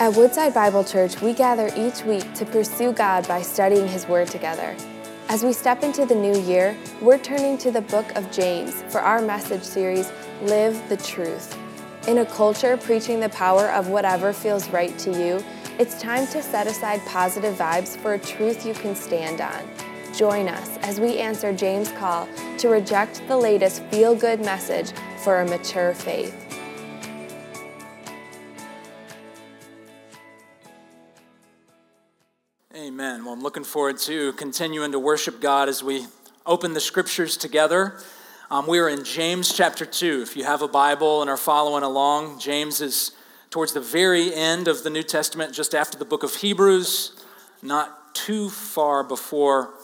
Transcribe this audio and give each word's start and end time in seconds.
At 0.00 0.14
Woodside 0.14 0.54
Bible 0.54 0.84
Church, 0.84 1.20
we 1.20 1.32
gather 1.32 1.72
each 1.76 2.04
week 2.04 2.32
to 2.34 2.46
pursue 2.46 2.92
God 2.92 3.26
by 3.26 3.42
studying 3.42 3.88
His 3.88 4.06
Word 4.06 4.28
together. 4.28 4.76
As 5.28 5.42
we 5.42 5.52
step 5.52 5.82
into 5.82 6.06
the 6.06 6.14
new 6.14 6.38
year, 6.42 6.76
we're 7.02 7.18
turning 7.18 7.58
to 7.58 7.72
the 7.72 7.80
book 7.80 8.14
of 8.14 8.30
James 8.30 8.84
for 8.90 9.00
our 9.00 9.20
message 9.20 9.64
series, 9.64 10.12
Live 10.42 10.80
the 10.88 10.98
Truth. 10.98 11.58
In 12.06 12.18
a 12.18 12.26
culture 12.26 12.76
preaching 12.76 13.18
the 13.18 13.28
power 13.30 13.72
of 13.72 13.88
whatever 13.88 14.32
feels 14.32 14.68
right 14.70 14.96
to 14.98 15.10
you, 15.10 15.44
it's 15.80 16.00
time 16.00 16.28
to 16.28 16.44
set 16.44 16.68
aside 16.68 17.04
positive 17.04 17.56
vibes 17.56 17.96
for 17.96 18.14
a 18.14 18.18
truth 18.20 18.64
you 18.64 18.74
can 18.74 18.94
stand 18.94 19.40
on. 19.40 19.68
Join 20.14 20.46
us 20.46 20.78
as 20.82 21.00
we 21.00 21.18
answer 21.18 21.52
James' 21.52 21.90
call 21.90 22.28
to 22.58 22.68
reject 22.68 23.26
the 23.26 23.36
latest 23.36 23.82
feel 23.86 24.14
good 24.14 24.40
message 24.42 24.92
for 25.24 25.40
a 25.40 25.44
mature 25.44 25.92
faith. 25.92 26.47
Amen. 33.00 33.24
Well, 33.24 33.32
I'm 33.32 33.42
looking 33.44 33.62
forward 33.62 33.96
to 33.98 34.32
continuing 34.32 34.90
to 34.90 34.98
worship 34.98 35.40
God 35.40 35.68
as 35.68 35.84
we 35.84 36.08
open 36.44 36.72
the 36.72 36.80
scriptures 36.80 37.36
together. 37.36 37.96
Um, 38.50 38.66
we 38.66 38.80
are 38.80 38.88
in 38.88 39.04
James 39.04 39.54
chapter 39.54 39.86
2. 39.86 40.22
If 40.22 40.36
you 40.36 40.42
have 40.42 40.62
a 40.62 40.66
Bible 40.66 41.20
and 41.20 41.30
are 41.30 41.36
following 41.36 41.84
along, 41.84 42.40
James 42.40 42.80
is 42.80 43.12
towards 43.50 43.72
the 43.72 43.80
very 43.80 44.34
end 44.34 44.66
of 44.66 44.82
the 44.82 44.90
New 44.90 45.04
Testament, 45.04 45.54
just 45.54 45.76
after 45.76 45.96
the 45.96 46.04
book 46.04 46.24
of 46.24 46.34
Hebrews, 46.34 47.24
not 47.62 48.16
too 48.16 48.50
far 48.50 49.04
before 49.04 49.74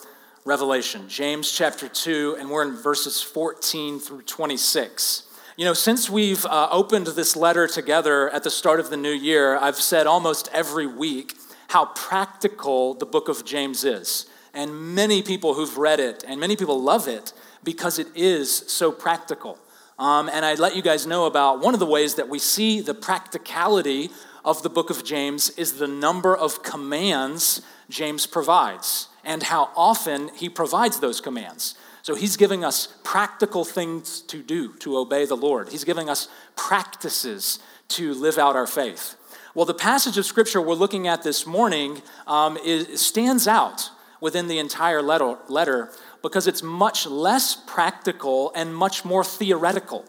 Revelation. 0.45 1.09
James 1.09 1.53
chapter 1.53 1.87
2, 1.87 2.39
and 2.41 2.51
we're 2.51 2.69
in 2.69 2.75
verses 2.75 3.23
14 3.23 4.01
through 4.01 4.23
26. 4.23 5.23
You 5.57 5.65
know, 5.65 5.73
since 5.73 6.11
we've 6.11 6.45
uh, 6.47 6.67
opened 6.73 7.07
this 7.07 7.37
letter 7.37 7.69
together 7.69 8.29
at 8.31 8.43
the 8.43 8.51
start 8.51 8.81
of 8.81 8.91
the 8.91 8.97
new 8.97 9.13
year, 9.13 9.57
I've 9.57 9.77
said 9.77 10.09
almost 10.09 10.49
every 10.53 10.89
week 10.89 11.37
how 11.75 11.87
practical 11.87 12.95
the 12.95 13.05
book 13.05 13.29
of 13.29 13.45
James 13.45 13.83
is. 13.83 14.27
And 14.55 14.95
many 14.95 15.23
people 15.23 15.55
who've 15.55 15.77
read 15.77 15.99
it, 15.99 16.23
and 16.25 16.39
many 16.39 16.55
people 16.55 16.81
love 16.81 17.09
it 17.09 17.33
because 17.65 17.99
it 17.99 18.07
is 18.15 18.49
so 18.69 18.93
practical. 18.93 19.59
Um, 19.99 20.31
and 20.33 20.45
I'd 20.45 20.61
let 20.61 20.77
you 20.77 20.83
guys 20.83 21.05
know 21.05 21.27
about 21.27 21.59
one 21.59 21.75
of 21.75 21.81
the 21.81 21.87
ways 21.87 22.15
that 22.15 22.29
we 22.29 22.39
see 22.39 22.81
the 22.81 22.95
practicality 22.95 24.11
of 24.45 24.63
the 24.63 24.71
book 24.71 24.89
of 24.89 25.05
James 25.05 25.51
is 25.59 25.73
the 25.73 25.89
number 25.89 26.37
of 26.37 26.63
commands 26.63 27.61
James 27.91 28.25
provides 28.25 29.09
and 29.25 29.43
how 29.43 29.71
often 29.75 30.31
he 30.37 30.49
provides 30.49 31.01
those 31.01 31.21
commands. 31.21 31.75
So 32.03 32.15
he's 32.15 32.37
giving 32.37 32.65
us 32.65 32.95
practical 33.03 33.65
things 33.65 34.21
to 34.23 34.45
do 34.45 34.75
to 34.75 34.97
obey 34.97 35.27
the 35.27 35.37
Lord, 35.37 35.71
he's 35.71 35.85
giving 35.85 36.09
us 36.09 36.29
practices 36.55 37.59
to 37.89 38.15
live 38.15 38.39
out 38.39 38.55
our 38.55 38.69
faith. 38.69 39.17
Well, 39.55 39.67
the 39.67 39.73
passage 39.73 40.19
of 40.19 40.27
scripture 40.27 40.61
we're 40.61 40.75
looking 40.75 41.07
at 41.07 41.23
this 41.23 41.47
morning 41.47 42.03
um, 42.27 42.57
is, 42.65 43.01
stands 43.01 43.47
out 43.47 43.89
within 44.21 44.49
the 44.49 44.59
entire 44.59 45.01
letter, 45.01 45.39
letter 45.49 45.93
because 46.23 46.49
it's 46.49 46.61
much 46.61 47.07
less 47.07 47.55
practical 47.55 48.51
and 48.57 48.75
much 48.75 49.05
more 49.05 49.23
theoretical. 49.23 50.07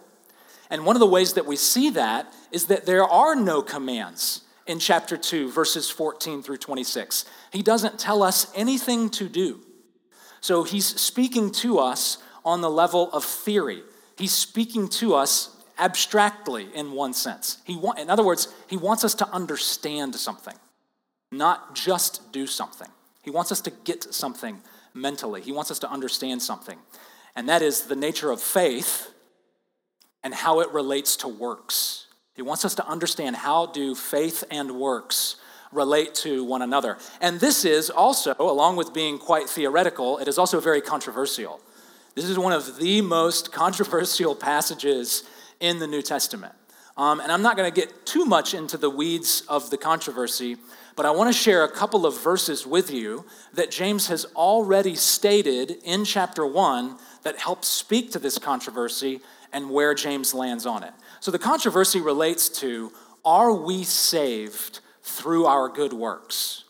And 0.71 0.83
one 0.83 0.95
of 0.95 0.99
the 0.99 1.05
ways 1.05 1.33
that 1.33 1.45
we 1.45 1.57
see 1.57 1.91
that 1.91 2.33
is 2.52 2.65
that 2.67 2.87
there 2.87 3.03
are 3.03 3.35
no 3.35 3.61
commands 3.61 4.41
in 4.65 4.79
chapter 4.79 5.15
2, 5.15 5.52
verses 5.52 5.91
14 5.91 6.41
through 6.41 6.57
26. 6.57 7.25
He 7.52 7.61
doesn't 7.61 7.99
tell 7.99 8.23
us 8.23 8.52
anything 8.55 9.11
to 9.11 9.30
do. 9.30 9.59
So 10.41 10.63
he's 10.63 10.87
speaking 10.99 11.52
to 11.52 11.77
us 11.77 12.17
on 12.43 12.61
the 12.61 12.69
level 12.71 13.11
of 13.11 13.23
theory. 13.23 13.83
He's 14.17 14.33
speaking 14.33 14.87
to 14.89 15.13
us 15.13 15.55
abstractly 15.77 16.67
in 16.73 16.91
one 16.91 17.13
sense. 17.13 17.57
He 17.63 17.75
wa- 17.75 17.93
in 17.93 18.09
other 18.09 18.23
words, 18.23 18.47
he 18.67 18.77
wants 18.77 19.03
us 19.03 19.13
to 19.15 19.29
understand 19.29 20.15
something, 20.15 20.55
not 21.31 21.75
just 21.75 22.31
do 22.31 22.47
something. 22.47 22.87
He 23.23 23.31
wants 23.31 23.51
us 23.51 23.61
to 23.61 23.71
get 23.71 24.13
something 24.13 24.61
mentally. 24.93 25.41
He 25.41 25.51
wants 25.51 25.71
us 25.71 25.79
to 25.79 25.89
understand 25.89 26.41
something. 26.41 26.77
And 27.35 27.49
that 27.49 27.61
is 27.61 27.83
the 27.83 27.95
nature 27.95 28.31
of 28.31 28.41
faith 28.41 29.11
and 30.23 30.33
how 30.33 30.61
it 30.61 30.71
relates 30.71 31.17
to 31.17 31.27
works. 31.27 32.08
He 32.33 32.41
wants 32.41 32.65
us 32.65 32.75
to 32.75 32.87
understand 32.87 33.35
how 33.35 33.67
do 33.67 33.95
faith 33.95 34.43
and 34.52 34.71
works 34.71 35.37
relate 35.71 36.15
to 36.15 36.43
one 36.43 36.61
another. 36.61 36.97
And 37.21 37.39
this 37.39 37.65
is 37.65 37.89
also, 37.89 38.35
along 38.39 38.77
with 38.77 38.93
being 38.93 39.17
quite 39.17 39.49
theoretical, 39.49 40.17
it 40.17 40.27
is 40.27 40.37
also 40.37 40.59
very 40.59 40.81
controversial. 40.81 41.59
This 42.15 42.25
is 42.25 42.39
one 42.39 42.53
of 42.53 42.77
the 42.77 43.02
most 43.02 43.52
controversial 43.52 44.35
passages 44.35 45.23
in 45.65 45.80
the 45.80 45.87
New 45.87 46.02
Testament. 46.02 46.53
Um, 46.95 47.20
and 47.20 47.31
I'm 47.31 47.42
not 47.42 47.58
going 47.58 47.71
to 47.71 47.76
get 47.76 48.05
too 48.05 48.23
much 48.23 48.53
into 48.53 48.77
the 48.77 48.89
weeds 48.89 49.42
of 49.49 49.70
the 49.70 49.77
controversy, 49.77 50.58
but 50.95 51.05
I 51.05 51.11
want 51.11 51.33
to 51.33 51.37
share 51.37 51.64
a 51.64 51.71
couple 51.71 52.05
of 52.05 52.21
verses 52.21 52.65
with 52.65 52.89
you 52.92 53.26
that 53.53 53.71
James 53.71 54.08
has 54.08 54.26
already 54.36 54.95
stated 54.95 55.77
in 55.83 56.05
chapter 56.05 56.45
1 56.45 56.98
that 57.23 57.39
help 57.39 57.65
speak 57.65 58.11
to 58.11 58.20
this 58.20 58.37
controversy 58.37 59.20
and 59.52 59.70
where 59.70 59.93
James 59.93 60.33
lands 60.33 60.65
on 60.65 60.83
it. 60.83 60.93
So 61.20 61.31
the 61.31 61.39
controversy 61.39 61.99
relates 61.99 62.47
to 62.59 62.92
are 63.26 63.52
we 63.52 63.83
saved 63.83 64.80
through 65.02 65.47
our 65.47 65.67
good 65.67 65.92
works? 65.92 66.64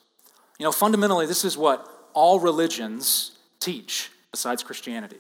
You 0.57 0.63
know, 0.63 0.72
fundamentally, 0.72 1.25
this 1.25 1.44
is 1.44 1.57
what 1.57 1.85
all 2.13 2.39
religions 2.39 3.38
teach 3.59 4.09
besides 4.31 4.63
Christianity 4.63 5.17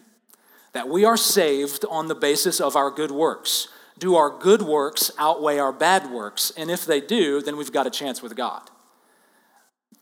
that 0.75 0.89
we 0.89 1.05
are 1.05 1.15
saved 1.15 1.85
on 1.89 2.09
the 2.09 2.13
basis 2.13 2.59
of 2.59 2.75
our 2.75 2.91
good 2.91 3.09
works. 3.09 3.69
Do 3.97 4.15
our 4.15 4.29
good 4.29 4.61
works 4.61 5.09
outweigh 5.17 5.57
our 5.57 5.71
bad 5.71 6.11
works? 6.11 6.51
And 6.57 6.69
if 6.69 6.85
they 6.85 6.99
do, 6.99 7.41
then 7.41 7.55
we've 7.55 7.71
got 7.71 7.87
a 7.87 7.89
chance 7.89 8.21
with 8.21 8.35
God. 8.35 8.69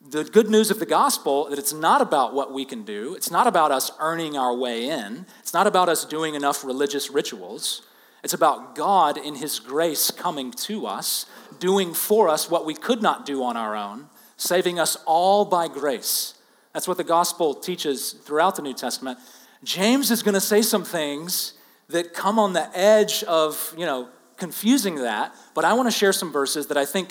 The 0.02 0.24
good 0.24 0.50
news 0.50 0.72
of 0.72 0.80
the 0.80 0.88
gospel 0.88 1.48
that 1.52 1.60
it's 1.60 1.74
not 1.74 2.02
about 2.02 2.34
what 2.34 2.52
we 2.52 2.66
can 2.66 2.82
do. 2.82 3.14
It's 3.14 3.30
not 3.30 3.46
about 3.46 3.72
us 3.72 3.92
earning 4.00 4.36
our 4.36 4.56
way 4.56 4.90
in. 4.90 5.28
It's 5.42 5.54
not 5.54 5.68
about 5.68 5.90
us 5.90 6.06
doing 6.06 6.34
enough 6.34 6.66
religious 6.66 7.12
rituals. 7.12 7.84
It's 8.24 8.34
about 8.34 8.74
God 8.74 9.16
in 9.16 9.36
his 9.36 9.60
grace 9.60 10.10
coming 10.10 10.50
to 10.52 10.88
us, 10.88 11.28
doing 11.60 11.94
for 11.94 12.28
us 12.30 12.50
what 12.50 12.66
we 12.66 12.74
could 12.74 13.04
not 13.04 13.28
do 13.28 13.44
on 13.44 13.56
our 13.56 13.76
own, 13.76 14.10
saving 14.38 14.80
us 14.80 14.98
all 15.06 15.46
by 15.46 15.68
grace. 15.68 16.34
That's 16.74 16.88
what 16.88 16.98
the 16.98 17.04
gospel 17.04 17.54
teaches 17.54 18.14
throughout 18.14 18.56
the 18.56 18.64
New 18.64 18.74
Testament. 18.74 19.20
James 19.64 20.12
is 20.12 20.24
going 20.24 20.34
to 20.34 20.42
say 20.42 20.62
some 20.62 20.84
things 20.84 21.54
that 21.90 22.14
come 22.14 22.38
on 22.40 22.54
the 22.54 22.70
edge 22.78 23.24
of, 23.24 23.74
you 23.78 23.86
know, 23.86 24.10
confusing 24.38 24.96
that, 24.96 25.34
but 25.54 25.64
I 25.64 25.74
want 25.74 25.88
to 25.88 25.98
share 25.98 26.14
some 26.14 26.32
verses 26.32 26.68
that 26.68 26.78
I 26.78 26.86
think 26.86 27.10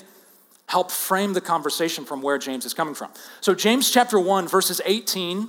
help 0.67 0.91
frame 0.91 1.33
the 1.33 1.41
conversation 1.41 2.05
from 2.05 2.23
where 2.23 2.39
James 2.39 2.65
is 2.65 2.75
coming 2.75 2.95
from. 2.95 3.11
So, 3.41 3.55
James 3.55 3.91
chapter 3.91 4.19
1, 4.19 4.49
verses 4.49 4.81
18 4.85 5.49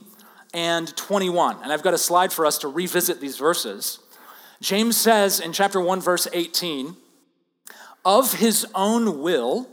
and 0.53 0.95
21, 0.95 1.63
and 1.63 1.73
I've 1.73 1.83
got 1.83 1.93
a 1.93 1.97
slide 1.97 2.31
for 2.31 2.45
us 2.45 2.57
to 2.59 2.67
revisit 2.67 3.19
these 3.19 3.37
verses. 3.37 3.99
James 4.61 4.95
says 4.95 5.39
in 5.39 5.51
chapter 5.51 5.81
1, 5.81 5.99
verse 5.99 6.27
18, 6.31 6.95
of 8.05 8.35
his 8.35 8.65
own 8.75 9.21
will, 9.21 9.67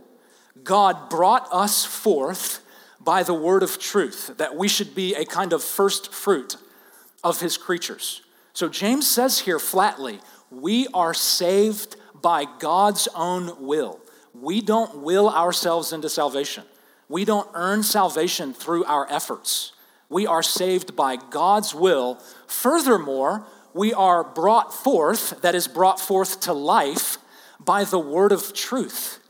God 0.63 1.11
brought 1.11 1.49
us 1.53 1.85
forth 1.85 2.65
by 3.01 3.23
the 3.23 3.35
word 3.35 3.63
of 3.63 3.79
truth, 3.79 4.35
that 4.39 4.57
we 4.57 4.69
should 4.69 4.95
be 4.95 5.15
a 5.15 5.25
kind 5.25 5.53
of 5.53 5.63
first 5.63 6.13
fruit 6.13 6.57
of 7.23 7.41
his 7.41 7.57
creatures. 7.57 8.23
So 8.53 8.69
James 8.69 9.07
says 9.07 9.41
here 9.41 9.59
flatly, 9.59 10.21
we 10.51 10.89
are 10.93 11.15
saved 11.15 11.97
by 12.21 12.47
God's 12.59 13.09
own 13.15 13.67
will. 13.67 14.01
We 14.35 14.61
don't 14.61 15.03
will 15.03 15.29
ourselves 15.29 15.93
into 15.93 16.09
salvation. 16.09 16.65
We 17.09 17.25
don't 17.25 17.49
earn 17.55 17.83
salvation 17.83 18.53
through 18.53 18.85
our 18.85 19.11
efforts. 19.11 19.73
We 20.09 20.27
are 20.27 20.43
saved 20.43 20.97
by 20.97 21.17
God's 21.17 21.75
will. 21.75 22.21
Furthermore, 22.47 23.47
we 23.75 23.93
are 23.95 24.25
brought 24.25 24.75
forth, 24.75 25.41
that 25.43 25.55
is, 25.55 25.69
brought 25.69 26.01
forth 26.01 26.41
to 26.41 26.53
life 26.53 27.19
by 27.59 27.85
the 27.85 27.99
word 27.99 28.33
of 28.33 28.53
truth. 28.53 29.21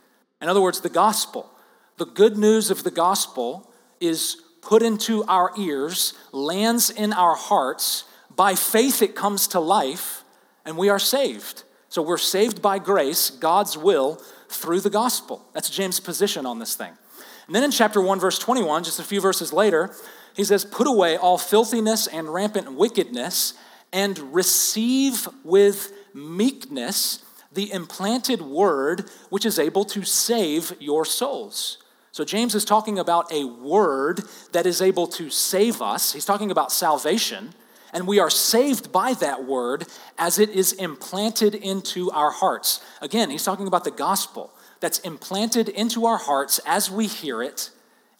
In 0.40 0.48
other 0.48 0.60
words, 0.60 0.80
the 0.80 0.88
gospel. 0.88 1.50
The 1.98 2.06
good 2.06 2.38
news 2.38 2.70
of 2.70 2.82
the 2.82 2.90
gospel 2.90 3.70
is 4.00 4.40
put 4.60 4.82
into 4.82 5.24
our 5.24 5.52
ears, 5.58 6.14
lands 6.32 6.90
in 6.90 7.12
our 7.12 7.34
hearts. 7.34 8.04
By 8.34 8.54
faith, 8.54 9.02
it 9.02 9.14
comes 9.14 9.48
to 9.48 9.60
life, 9.60 10.24
and 10.64 10.76
we 10.76 10.88
are 10.88 10.98
saved. 10.98 11.64
So 11.88 12.02
we're 12.02 12.18
saved 12.18 12.62
by 12.62 12.78
grace, 12.78 13.30
God's 13.30 13.76
will, 13.76 14.22
through 14.48 14.80
the 14.80 14.90
gospel. 14.90 15.44
That's 15.52 15.70
James' 15.70 16.00
position 16.00 16.46
on 16.46 16.58
this 16.58 16.74
thing. 16.74 16.92
And 17.46 17.54
then 17.54 17.64
in 17.64 17.70
chapter 17.70 18.00
1, 18.00 18.20
verse 18.20 18.38
21, 18.38 18.84
just 18.84 19.00
a 19.00 19.04
few 19.04 19.20
verses 19.20 19.52
later, 19.52 19.94
he 20.36 20.44
says, 20.44 20.64
Put 20.64 20.86
away 20.86 21.16
all 21.16 21.38
filthiness 21.38 22.06
and 22.06 22.32
rampant 22.32 22.72
wickedness, 22.74 23.54
and 23.92 24.18
receive 24.32 25.28
with 25.42 25.92
meekness 26.14 27.24
the 27.52 27.72
implanted 27.72 28.40
word 28.40 29.10
which 29.28 29.44
is 29.44 29.58
able 29.58 29.84
to 29.84 30.04
save 30.04 30.74
your 30.78 31.04
souls. 31.04 31.78
So, 32.20 32.24
James 32.26 32.54
is 32.54 32.66
talking 32.66 32.98
about 32.98 33.32
a 33.32 33.44
word 33.44 34.20
that 34.52 34.66
is 34.66 34.82
able 34.82 35.06
to 35.06 35.30
save 35.30 35.80
us. 35.80 36.12
He's 36.12 36.26
talking 36.26 36.50
about 36.50 36.70
salvation, 36.70 37.54
and 37.94 38.06
we 38.06 38.18
are 38.18 38.28
saved 38.28 38.92
by 38.92 39.14
that 39.14 39.46
word 39.46 39.86
as 40.18 40.38
it 40.38 40.50
is 40.50 40.74
implanted 40.74 41.54
into 41.54 42.10
our 42.10 42.30
hearts. 42.30 42.84
Again, 43.00 43.30
he's 43.30 43.42
talking 43.42 43.66
about 43.66 43.84
the 43.84 43.90
gospel. 43.90 44.52
that's 44.80 44.98
implanted 44.98 45.70
into 45.70 46.04
our 46.04 46.18
hearts 46.18 46.60
as 46.66 46.90
we 46.90 47.06
hear 47.06 47.42
it, 47.42 47.70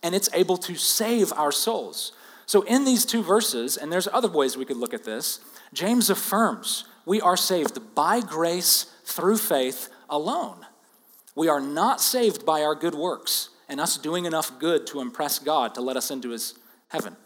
and 0.03 0.15
it's 0.15 0.31
able 0.33 0.57
to 0.57 0.77
save 0.77 1.31
our 1.35 1.53
souls. 1.53 2.13
So, 2.47 2.63
in 2.63 2.87
these 2.87 3.05
two 3.05 3.23
verses, 3.23 3.77
and 3.77 3.93
there's 3.93 4.09
other 4.11 4.31
ways 4.31 4.57
we 4.57 4.65
could 4.65 4.79
look 4.79 4.95
at 4.95 5.05
this, 5.05 5.41
James 5.75 6.09
affirms 6.09 6.85
we 7.05 7.21
are 7.21 7.37
saved 7.37 7.95
by 7.95 8.23
grace 8.23 8.87
through 9.05 9.37
faith 9.37 9.91
alone. 10.09 10.65
We 11.35 11.49
are 11.49 11.61
not 11.61 12.01
saved 12.01 12.47
by 12.47 12.63
our 12.63 12.75
good 12.75 12.95
works 12.95 13.50
and 13.71 13.81
us 13.81 13.97
doing 13.97 14.27
enough 14.27 14.59
good 14.59 14.87
to 14.89 15.01
impress 15.01 15.39
God 15.39 15.75
to 15.77 15.81
let 15.81 15.97
us 15.97 16.11
into 16.11 16.31
his 16.31 16.55
heaven. 16.89 17.17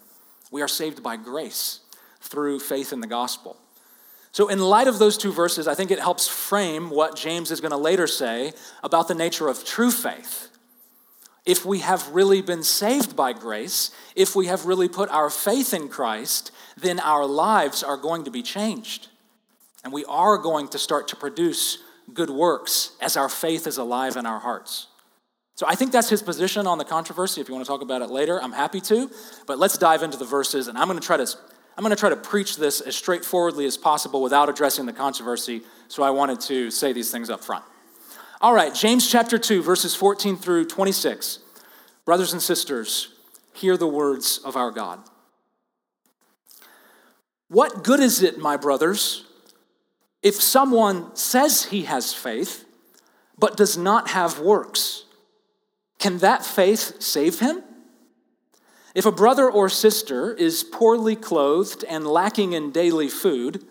We 0.52 0.62
are 0.62 0.69
saved 0.69 1.02
by 1.02 1.17
grace 1.17 1.81
through 2.20 2.61
faith 2.61 2.93
in 2.93 3.00
the 3.00 3.06
gospel. 3.06 3.56
So, 4.31 4.49
in 4.49 4.58
light 4.58 4.87
of 4.87 4.99
those 4.99 5.17
two 5.17 5.32
verses, 5.32 5.67
I 5.67 5.75
think 5.75 5.91
it 5.91 6.00
helps 6.00 6.29
frame 6.29 6.91
what 6.91 7.17
James 7.17 7.50
is 7.50 7.61
going 7.61 7.70
to 7.70 7.79
later 7.79 8.06
say 8.06 8.52
about 8.82 9.08
the 9.08 9.14
nature 9.14 9.49
of 9.49 9.64
true 9.64 9.91
faith. 9.91 10.50
If 11.46 11.64
we 11.64 11.79
have 11.81 12.08
really 12.08 12.43
been 12.43 12.62
saved 12.62 13.17
by 13.17 13.32
grace, 13.32 13.90
if 14.14 14.35
we 14.35 14.47
have 14.47 14.67
really 14.67 14.88
put 14.88 15.08
our 15.11 15.31
faith 15.31 15.73
in 15.73 15.88
Christ, 15.88 16.50
then 16.76 17.00
our 17.00 17.26
lives 17.26 17.82
are 17.82 17.97
going 17.97 18.25
to 18.25 18.31
be 18.31 18.43
changed. 18.43 19.08
And 19.82 19.93
we 19.93 20.05
are 20.06 20.37
going 20.37 20.69
to 20.69 20.79
start 20.79 21.08
to 21.08 21.17
produce 21.17 21.79
good 22.12 22.31
works 22.31 22.97
as 23.00 23.17
our 23.17 23.29
faith 23.29 23.67
is 23.67 23.79
alive 23.79 24.17
in 24.17 24.26
our 24.26 24.40
hearts. 24.40 24.88
So 25.56 25.66
I 25.68 25.74
think 25.76 25.92
that's 25.92 26.08
his 26.08 26.22
position 26.22 26.66
on 26.66 26.78
the 26.78 26.84
controversy. 26.84 27.40
If 27.40 27.48
you 27.48 27.54
want 27.54 27.64
to 27.64 27.70
talk 27.70 27.82
about 27.82 28.02
it 28.02 28.10
later, 28.10 28.42
I'm 28.42 28.52
happy 28.52 28.80
to. 28.82 29.10
But 29.46 29.58
let's 29.58 29.78
dive 29.78 30.02
into 30.02 30.18
the 30.18 30.24
verses, 30.24 30.66
and 30.66 30.76
I'm 30.76 30.88
going 30.88 30.98
to 30.98 31.06
try 31.06 31.16
to 31.16 31.26
I'm 31.76 31.82
going 31.82 31.90
to 31.94 31.98
try 31.98 32.10
to 32.10 32.16
preach 32.16 32.56
this 32.56 32.80
as 32.80 32.94
straightforwardly 32.94 33.66
as 33.66 33.76
possible 33.76 34.22
without 34.22 34.48
addressing 34.48 34.86
the 34.86 34.92
controversy, 34.92 35.62
so 35.88 36.04
I 36.04 36.10
wanted 36.10 36.40
to 36.42 36.70
say 36.70 36.92
these 36.92 37.10
things 37.10 37.30
up 37.30 37.42
front. 37.42 37.64
All 38.40 38.54
right, 38.54 38.72
James 38.72 39.10
chapter 39.10 39.38
2, 39.38 39.60
verses 39.60 39.94
14 39.94 40.36
through 40.36 40.66
26. 40.66 41.40
Brothers 42.04 42.32
and 42.32 42.40
sisters, 42.40 43.08
hear 43.54 43.76
the 43.76 43.88
words 43.88 44.38
of 44.44 44.54
our 44.54 44.70
God. 44.70 45.00
What 47.48 47.82
good 47.82 48.00
is 48.00 48.22
it, 48.22 48.38
my 48.38 48.56
brothers, 48.56 49.24
if 50.22 50.36
someone 50.36 51.14
says 51.16 51.64
he 51.64 51.84
has 51.84 52.12
faith, 52.12 52.64
but 53.36 53.56
does 53.56 53.76
not 53.76 54.10
have 54.10 54.38
works? 54.38 55.04
Can 56.04 56.18
that 56.18 56.44
faith 56.44 57.00
save 57.00 57.38
him? 57.38 57.62
If 58.94 59.06
a 59.06 59.10
brother 59.10 59.50
or 59.50 59.70
sister 59.70 60.34
is 60.34 60.62
poorly 60.62 61.16
clothed 61.16 61.82
and 61.88 62.06
lacking 62.06 62.52
in 62.52 62.72
daily 62.72 63.08
food, 63.08 63.64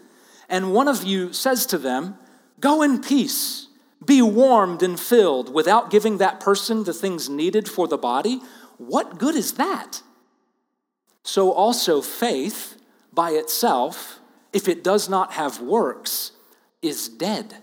and 0.49 0.73
one 0.73 0.87
of 0.87 1.03
you 1.03 1.31
says 1.31 1.67
to 1.67 1.77
them, 1.77 2.17
Go 2.59 2.81
in 2.81 3.01
peace, 3.01 3.67
be 4.03 4.19
warmed 4.23 4.81
and 4.81 4.99
filled, 4.99 5.53
without 5.53 5.91
giving 5.91 6.17
that 6.17 6.39
person 6.39 6.85
the 6.85 6.91
things 6.91 7.29
needed 7.29 7.69
for 7.69 7.87
the 7.87 7.99
body, 7.99 8.41
what 8.79 9.19
good 9.19 9.35
is 9.35 9.53
that? 9.53 10.01
So 11.21 11.51
also 11.51 12.01
faith 12.01 12.81
by 13.13 13.33
itself, 13.33 14.19
if 14.51 14.67
it 14.67 14.83
does 14.83 15.07
not 15.07 15.33
have 15.33 15.61
works, 15.61 16.31
is 16.81 17.09
dead. 17.09 17.62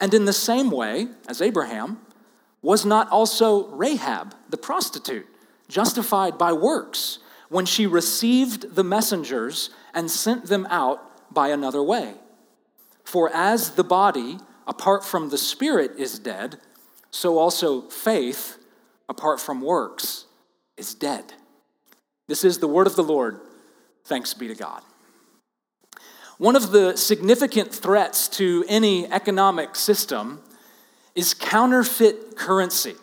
And 0.00 0.14
in 0.14 0.24
the 0.24 0.32
same 0.32 0.70
way 0.70 1.08
as 1.28 1.42
Abraham, 1.42 1.98
was 2.62 2.84
not 2.84 3.08
also 3.10 3.68
Rahab, 3.68 4.34
the 4.48 4.56
prostitute, 4.56 5.26
justified 5.68 6.38
by 6.38 6.52
works 6.52 7.18
when 7.48 7.66
she 7.66 7.86
received 7.86 8.74
the 8.74 8.84
messengers 8.84 9.70
and 9.94 10.10
sent 10.10 10.46
them 10.46 10.66
out 10.70 11.32
by 11.32 11.48
another 11.48 11.82
way? 11.82 12.14
For 13.04 13.30
as 13.32 13.70
the 13.70 13.84
body, 13.84 14.38
apart 14.66 15.04
from 15.04 15.30
the 15.30 15.38
spirit, 15.38 15.92
is 15.98 16.18
dead, 16.18 16.58
so 17.10 17.38
also 17.38 17.82
faith, 17.88 18.58
apart 19.08 19.40
from 19.40 19.62
works, 19.62 20.26
is 20.76 20.94
dead. 20.94 21.32
This 22.26 22.44
is 22.44 22.58
the 22.58 22.68
word 22.68 22.86
of 22.86 22.96
the 22.96 23.02
Lord. 23.02 23.40
Thanks 24.04 24.34
be 24.34 24.48
to 24.48 24.54
God. 24.54 24.82
One 26.38 26.54
of 26.54 26.70
the 26.70 26.96
significant 26.96 27.74
threats 27.74 28.28
to 28.28 28.64
any 28.68 29.06
economic 29.10 29.74
system 29.74 30.40
is 31.16 31.34
counterfeit 31.34 32.36
currency. 32.36 32.94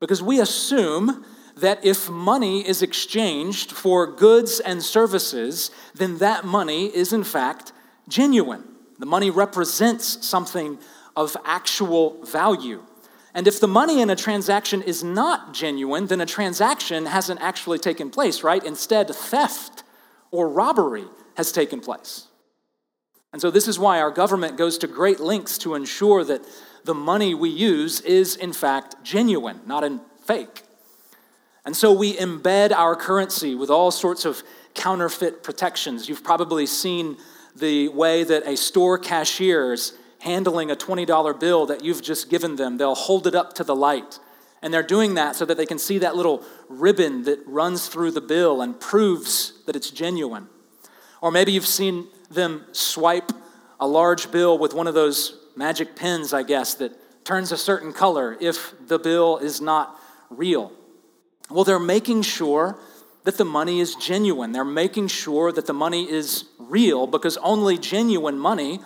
Because 0.00 0.20
we 0.20 0.40
assume 0.40 1.24
that 1.56 1.84
if 1.84 2.10
money 2.10 2.66
is 2.66 2.82
exchanged 2.82 3.70
for 3.70 4.06
goods 4.06 4.58
and 4.58 4.82
services, 4.82 5.70
then 5.94 6.18
that 6.18 6.44
money 6.44 6.86
is 6.86 7.12
in 7.12 7.22
fact 7.22 7.72
genuine. 8.08 8.64
The 8.98 9.06
money 9.06 9.30
represents 9.30 10.26
something 10.26 10.78
of 11.14 11.36
actual 11.44 12.24
value. 12.24 12.82
And 13.32 13.46
if 13.46 13.60
the 13.60 13.68
money 13.68 14.00
in 14.00 14.10
a 14.10 14.16
transaction 14.16 14.82
is 14.82 15.04
not 15.04 15.54
genuine, 15.54 16.06
then 16.06 16.20
a 16.20 16.26
transaction 16.26 17.06
hasn't 17.06 17.40
actually 17.40 17.78
taken 17.78 18.10
place, 18.10 18.42
right? 18.42 18.64
Instead, 18.64 19.08
theft 19.14 19.84
or 20.32 20.48
robbery 20.48 21.04
has 21.36 21.52
taken 21.52 21.80
place. 21.80 22.26
And 23.32 23.40
so, 23.40 23.50
this 23.50 23.68
is 23.68 23.78
why 23.78 24.00
our 24.00 24.10
government 24.10 24.56
goes 24.56 24.78
to 24.78 24.86
great 24.86 25.20
lengths 25.20 25.58
to 25.58 25.74
ensure 25.74 26.24
that 26.24 26.44
the 26.84 26.94
money 26.94 27.34
we 27.34 27.48
use 27.48 28.00
is, 28.00 28.36
in 28.36 28.52
fact, 28.52 28.96
genuine, 29.04 29.60
not 29.66 29.84
in 29.84 30.00
fake. 30.24 30.62
And 31.64 31.76
so, 31.76 31.92
we 31.92 32.14
embed 32.14 32.72
our 32.72 32.96
currency 32.96 33.54
with 33.54 33.70
all 33.70 33.90
sorts 33.90 34.24
of 34.24 34.42
counterfeit 34.74 35.42
protections. 35.42 36.08
You've 36.08 36.24
probably 36.24 36.66
seen 36.66 37.16
the 37.54 37.88
way 37.88 38.24
that 38.24 38.46
a 38.46 38.56
store 38.56 38.98
cashier 38.98 39.72
is 39.72 39.92
handling 40.20 40.70
a 40.70 40.76
$20 40.76 41.40
bill 41.40 41.66
that 41.66 41.84
you've 41.84 42.02
just 42.02 42.30
given 42.30 42.56
them. 42.56 42.76
They'll 42.76 42.94
hold 42.94 43.26
it 43.26 43.34
up 43.34 43.54
to 43.54 43.64
the 43.64 43.74
light. 43.74 44.18
And 44.62 44.74
they're 44.74 44.82
doing 44.82 45.14
that 45.14 45.36
so 45.36 45.44
that 45.46 45.56
they 45.56 45.64
can 45.66 45.78
see 45.78 45.98
that 45.98 46.16
little 46.16 46.44
ribbon 46.68 47.24
that 47.24 47.40
runs 47.46 47.88
through 47.88 48.10
the 48.10 48.20
bill 48.20 48.60
and 48.60 48.78
proves 48.78 49.54
that 49.64 49.74
it's 49.74 49.90
genuine. 49.90 50.48
Or 51.22 51.30
maybe 51.30 51.52
you've 51.52 51.66
seen 51.66 52.08
them 52.30 52.64
swipe 52.72 53.32
a 53.78 53.86
large 53.86 54.30
bill 54.30 54.58
with 54.58 54.74
one 54.74 54.86
of 54.86 54.94
those 54.94 55.36
magic 55.56 55.96
pens, 55.96 56.32
I 56.32 56.42
guess, 56.42 56.74
that 56.74 56.92
turns 57.24 57.52
a 57.52 57.56
certain 57.56 57.92
color 57.92 58.36
if 58.40 58.74
the 58.86 58.98
bill 58.98 59.38
is 59.38 59.60
not 59.60 59.98
real. 60.30 60.72
Well, 61.50 61.64
they're 61.64 61.78
making 61.78 62.22
sure 62.22 62.78
that 63.24 63.36
the 63.36 63.44
money 63.44 63.80
is 63.80 63.94
genuine. 63.96 64.52
They're 64.52 64.64
making 64.64 65.08
sure 65.08 65.52
that 65.52 65.66
the 65.66 65.74
money 65.74 66.10
is 66.10 66.44
real 66.58 67.06
because 67.06 67.36
only 67.38 67.76
genuine 67.76 68.38
money 68.38 68.80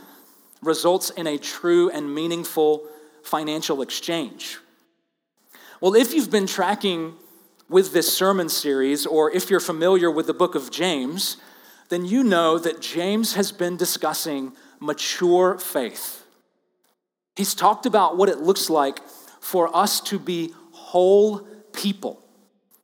results 0.63 1.11
in 1.11 1.27
a 1.27 1.39
true 1.39 1.91
and 1.91 2.15
meaningful 2.15 2.89
financial 3.23 3.83
exchange. 3.83 4.59
Well, 5.81 5.95
if 5.95 6.15
you've 6.15 6.31
been 6.31 6.47
tracking 6.47 7.15
with 7.69 7.93
this 7.93 8.17
sermon 8.17 8.49
series, 8.49 9.07
or 9.07 9.31
if 9.31 9.51
you're 9.51 9.61
familiar 9.61 10.11
with 10.11 10.27
the 10.27 10.35
book 10.35 10.55
of 10.55 10.71
James, 10.71 11.37
then 11.95 12.05
you 12.05 12.25
know 12.25 12.59
that 12.59 12.81
James 12.81 13.35
has 13.35 13.53
been 13.53 13.77
discussing 13.77 14.53
mature 14.81 15.57
faith. 15.59 16.27
He's 17.37 17.55
talked 17.55 17.87
about 17.87 18.17
what 18.17 18.29
it 18.29 18.39
looks 18.39 18.69
like 18.69 18.99
for 19.41 19.75
us 19.75 20.01
to 20.01 20.19
be 20.19 20.53
whole 20.73 21.47
people 21.73 22.21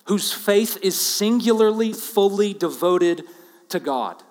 whose 0.05 0.33
faith 0.33 0.79
is 0.81 0.99
singularly, 1.01 1.93
fully 1.93 2.55
devoted 2.55 3.25
to 3.71 3.81
God. 3.81 4.23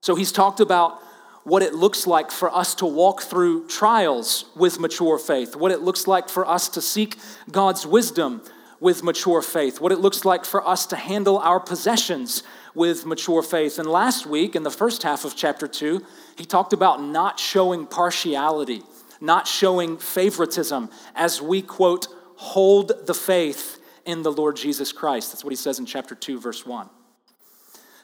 So 0.00 0.16
he's 0.16 0.32
talked 0.32 0.58
about 0.58 0.98
what 1.44 1.62
it 1.62 1.72
looks 1.72 2.04
like 2.04 2.32
for 2.32 2.52
us 2.52 2.74
to 2.76 2.86
walk 2.86 3.22
through 3.22 3.68
trials 3.68 4.46
with 4.56 4.80
mature 4.80 5.18
faith, 5.20 5.54
what 5.54 5.70
it 5.70 5.82
looks 5.82 6.08
like 6.08 6.28
for 6.28 6.44
us 6.48 6.68
to 6.70 6.80
seek 6.80 7.16
God's 7.48 7.86
wisdom 7.86 8.42
with 8.80 9.02
mature 9.02 9.42
faith, 9.42 9.80
what 9.80 9.92
it 9.92 9.98
looks 9.98 10.24
like 10.24 10.44
for 10.44 10.66
us 10.66 10.86
to 10.86 10.96
handle 10.96 11.38
our 11.38 11.60
possessions 11.60 12.42
with 12.74 13.06
mature 13.06 13.42
faith. 13.42 13.78
And 13.78 13.88
last 13.88 14.26
week, 14.26 14.56
in 14.56 14.62
the 14.62 14.70
first 14.70 15.02
half 15.02 15.24
of 15.24 15.36
chapter 15.36 15.66
2, 15.66 16.04
he 16.36 16.44
talked 16.44 16.72
about 16.72 17.02
not 17.02 17.38
showing 17.38 17.86
partiality, 17.86 18.82
not 19.20 19.46
showing 19.46 19.96
favoritism 19.96 20.90
as 21.14 21.40
we, 21.40 21.62
quote, 21.62 22.08
hold 22.36 23.06
the 23.06 23.14
faith 23.14 23.80
in 24.04 24.22
the 24.22 24.32
Lord 24.32 24.56
Jesus 24.56 24.92
Christ. 24.92 25.32
That's 25.32 25.44
what 25.44 25.52
he 25.52 25.56
says 25.56 25.78
in 25.78 25.86
chapter 25.86 26.14
2, 26.14 26.40
verse 26.40 26.66
1. 26.66 26.90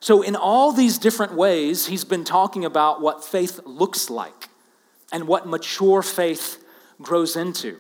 So, 0.03 0.23
in 0.23 0.35
all 0.35 0.73
these 0.73 0.97
different 0.97 1.35
ways, 1.35 1.87
he's 1.87 2.05
been 2.05 2.25
talking 2.25 2.65
about 2.65 3.03
what 3.03 3.23
faith 3.23 3.61
looks 3.67 4.09
like 4.09 4.49
and 5.13 5.29
what 5.29 5.47
mature 5.47 6.03
faith 6.03 6.65
grows 7.03 7.37
into. 7.37 7.77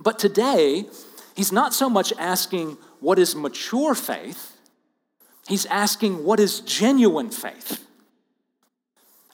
But 0.00 0.18
today, 0.18 0.86
he's 1.38 1.52
not 1.52 1.72
so 1.72 1.88
much 1.88 2.12
asking 2.18 2.76
what 2.98 3.16
is 3.16 3.36
mature 3.36 3.94
faith, 3.94 4.56
he's 5.46 5.66
asking 5.66 6.24
what 6.24 6.40
is 6.40 6.58
genuine 6.60 7.30
faith. 7.30 7.86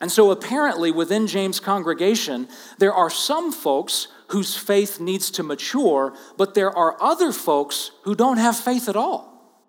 And 0.03 0.13
so, 0.13 0.31
apparently, 0.31 0.91
within 0.91 1.27
James' 1.27 1.61
congregation, 1.61 2.47
there 2.79 2.93
are 2.93 3.09
some 3.09 3.51
folks 3.51 4.09
whose 4.29 4.55
faith 4.55 5.01
needs 5.01 5.31
to 5.31 5.43
mature, 5.43 6.15
but 6.37 6.53
there 6.53 6.71
are 6.77 7.03
other 7.03 7.33
folks 7.33 7.91
who 8.03 8.15
don't 8.15 8.37
have 8.37 8.55
faith 8.55 8.87
at 8.87 8.97
all. 8.97 9.65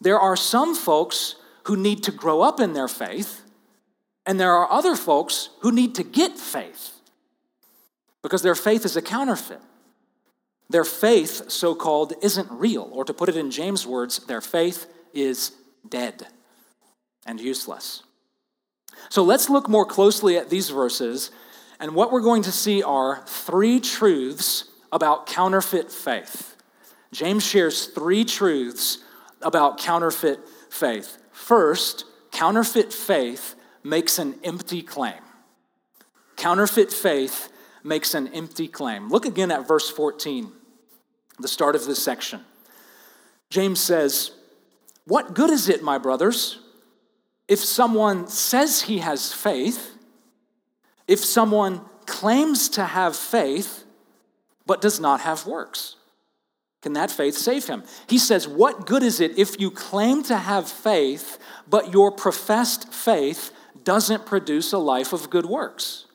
There 0.00 0.18
are 0.18 0.36
some 0.36 0.74
folks 0.74 1.34
who 1.64 1.76
need 1.76 2.02
to 2.04 2.12
grow 2.12 2.40
up 2.40 2.60
in 2.60 2.72
their 2.72 2.88
faith, 2.88 3.42
and 4.24 4.40
there 4.40 4.52
are 4.52 4.72
other 4.72 4.96
folks 4.96 5.50
who 5.60 5.70
need 5.70 5.96
to 5.96 6.02
get 6.02 6.38
faith 6.38 6.94
because 8.22 8.40
their 8.40 8.54
faith 8.54 8.86
is 8.86 8.96
a 8.96 9.02
counterfeit. 9.02 9.60
Their 10.70 10.84
faith, 10.84 11.50
so 11.50 11.74
called, 11.74 12.14
isn't 12.22 12.50
real, 12.50 12.88
or 12.92 13.04
to 13.04 13.12
put 13.12 13.28
it 13.28 13.36
in 13.36 13.50
James' 13.50 13.86
words, 13.86 14.18
their 14.26 14.40
faith 14.40 14.86
is 15.12 15.52
dead 15.88 16.26
and 17.26 17.40
useless. 17.40 18.02
So 19.10 19.22
let's 19.22 19.50
look 19.50 19.68
more 19.68 19.84
closely 19.84 20.36
at 20.36 20.48
these 20.48 20.70
verses, 20.70 21.30
and 21.78 21.94
what 21.94 22.12
we're 22.12 22.20
going 22.20 22.42
to 22.42 22.52
see 22.52 22.82
are 22.82 23.22
three 23.26 23.80
truths 23.80 24.64
about 24.92 25.26
counterfeit 25.26 25.90
faith. 25.90 26.56
James 27.12 27.44
shares 27.44 27.86
three 27.86 28.24
truths 28.24 28.98
about 29.42 29.78
counterfeit 29.78 30.40
faith. 30.70 31.18
First, 31.32 32.04
counterfeit 32.30 32.92
faith 32.92 33.54
makes 33.82 34.18
an 34.18 34.36
empty 34.44 34.82
claim. 34.82 35.20
Counterfeit 36.36 36.92
faith 36.92 37.51
makes 37.84 38.14
an 38.14 38.28
empty 38.28 38.68
claim. 38.68 39.08
Look 39.08 39.26
again 39.26 39.50
at 39.50 39.66
verse 39.66 39.90
14, 39.90 40.50
the 41.38 41.48
start 41.48 41.74
of 41.74 41.86
this 41.86 42.02
section. 42.02 42.44
James 43.50 43.80
says, 43.80 44.32
What 45.04 45.34
good 45.34 45.50
is 45.50 45.68
it, 45.68 45.82
my 45.82 45.98
brothers, 45.98 46.58
if 47.48 47.58
someone 47.58 48.28
says 48.28 48.82
he 48.82 48.98
has 48.98 49.32
faith, 49.32 49.96
if 51.06 51.18
someone 51.24 51.82
claims 52.06 52.68
to 52.70 52.84
have 52.84 53.16
faith, 53.16 53.84
but 54.66 54.80
does 54.80 55.00
not 55.00 55.20
have 55.20 55.46
works? 55.46 55.96
Can 56.82 56.94
that 56.94 57.10
faith 57.10 57.36
save 57.36 57.66
him? 57.66 57.84
He 58.08 58.18
says, 58.18 58.48
What 58.48 58.86
good 58.86 59.02
is 59.02 59.20
it 59.20 59.38
if 59.38 59.60
you 59.60 59.70
claim 59.70 60.22
to 60.24 60.36
have 60.36 60.68
faith, 60.68 61.38
but 61.68 61.92
your 61.92 62.10
professed 62.10 62.92
faith 62.92 63.52
doesn't 63.84 64.26
produce 64.26 64.72
a 64.72 64.78
life 64.78 65.12
of 65.12 65.30
good 65.30 65.46
works? 65.46 66.06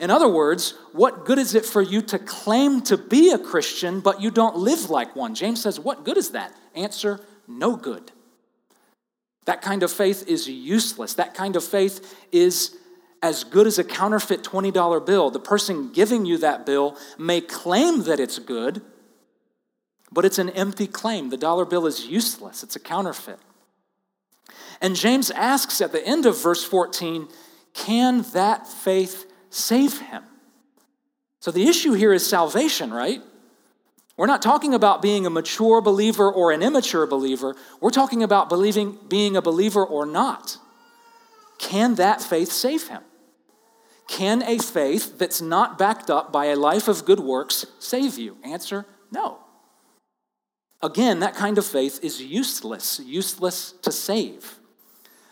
In 0.00 0.10
other 0.10 0.28
words, 0.28 0.74
what 0.92 1.24
good 1.24 1.38
is 1.38 1.54
it 1.54 1.64
for 1.64 1.80
you 1.80 2.02
to 2.02 2.18
claim 2.18 2.80
to 2.82 2.96
be 2.96 3.30
a 3.30 3.38
Christian, 3.38 4.00
but 4.00 4.20
you 4.20 4.30
don't 4.30 4.56
live 4.56 4.90
like 4.90 5.14
one? 5.14 5.34
James 5.34 5.62
says, 5.62 5.78
What 5.78 6.04
good 6.04 6.16
is 6.16 6.30
that? 6.30 6.52
Answer 6.74 7.20
no 7.46 7.76
good. 7.76 8.10
That 9.44 9.62
kind 9.62 9.82
of 9.82 9.92
faith 9.92 10.26
is 10.26 10.48
useless. 10.48 11.14
That 11.14 11.34
kind 11.34 11.54
of 11.56 11.62
faith 11.62 12.16
is 12.32 12.76
as 13.22 13.44
good 13.44 13.66
as 13.66 13.78
a 13.78 13.84
counterfeit 13.84 14.42
$20 14.42 15.06
bill. 15.06 15.30
The 15.30 15.40
person 15.40 15.92
giving 15.92 16.26
you 16.26 16.38
that 16.38 16.66
bill 16.66 16.96
may 17.18 17.40
claim 17.40 18.04
that 18.04 18.20
it's 18.20 18.38
good, 18.38 18.82
but 20.10 20.24
it's 20.24 20.38
an 20.38 20.50
empty 20.50 20.86
claim. 20.86 21.30
The 21.30 21.36
dollar 21.36 21.64
bill 21.64 21.86
is 21.86 22.06
useless, 22.06 22.62
it's 22.62 22.76
a 22.76 22.80
counterfeit. 22.80 23.38
And 24.80 24.96
James 24.96 25.30
asks 25.30 25.80
at 25.80 25.92
the 25.92 26.06
end 26.06 26.26
of 26.26 26.42
verse 26.42 26.64
14, 26.64 27.28
can 27.72 28.22
that 28.32 28.66
faith 28.66 29.30
save 29.54 30.00
him? 30.00 30.22
So 31.40 31.50
the 31.50 31.68
issue 31.68 31.92
here 31.92 32.12
is 32.12 32.26
salvation, 32.26 32.92
right? 32.92 33.22
We're 34.16 34.26
not 34.26 34.42
talking 34.42 34.74
about 34.74 35.02
being 35.02 35.26
a 35.26 35.30
mature 35.30 35.80
believer 35.80 36.30
or 36.30 36.52
an 36.52 36.62
immature 36.62 37.06
believer. 37.06 37.56
We're 37.80 37.90
talking 37.90 38.22
about 38.22 38.48
believing 38.48 38.98
being 39.08 39.36
a 39.36 39.42
believer 39.42 39.84
or 39.84 40.06
not. 40.06 40.58
Can 41.58 41.96
that 41.96 42.22
faith 42.22 42.50
save 42.50 42.88
him? 42.88 43.02
Can 44.06 44.42
a 44.42 44.58
faith 44.58 45.18
that's 45.18 45.40
not 45.40 45.78
backed 45.78 46.10
up 46.10 46.30
by 46.32 46.46
a 46.46 46.56
life 46.56 46.88
of 46.88 47.04
good 47.04 47.20
works 47.20 47.66
save 47.78 48.18
you? 48.18 48.36
Answer 48.44 48.86
no. 49.10 49.38
Again, 50.82 51.20
that 51.20 51.34
kind 51.34 51.56
of 51.56 51.64
faith 51.64 52.00
is 52.02 52.20
useless, 52.20 53.00
useless 53.00 53.72
to 53.82 53.90
save. 53.90 54.58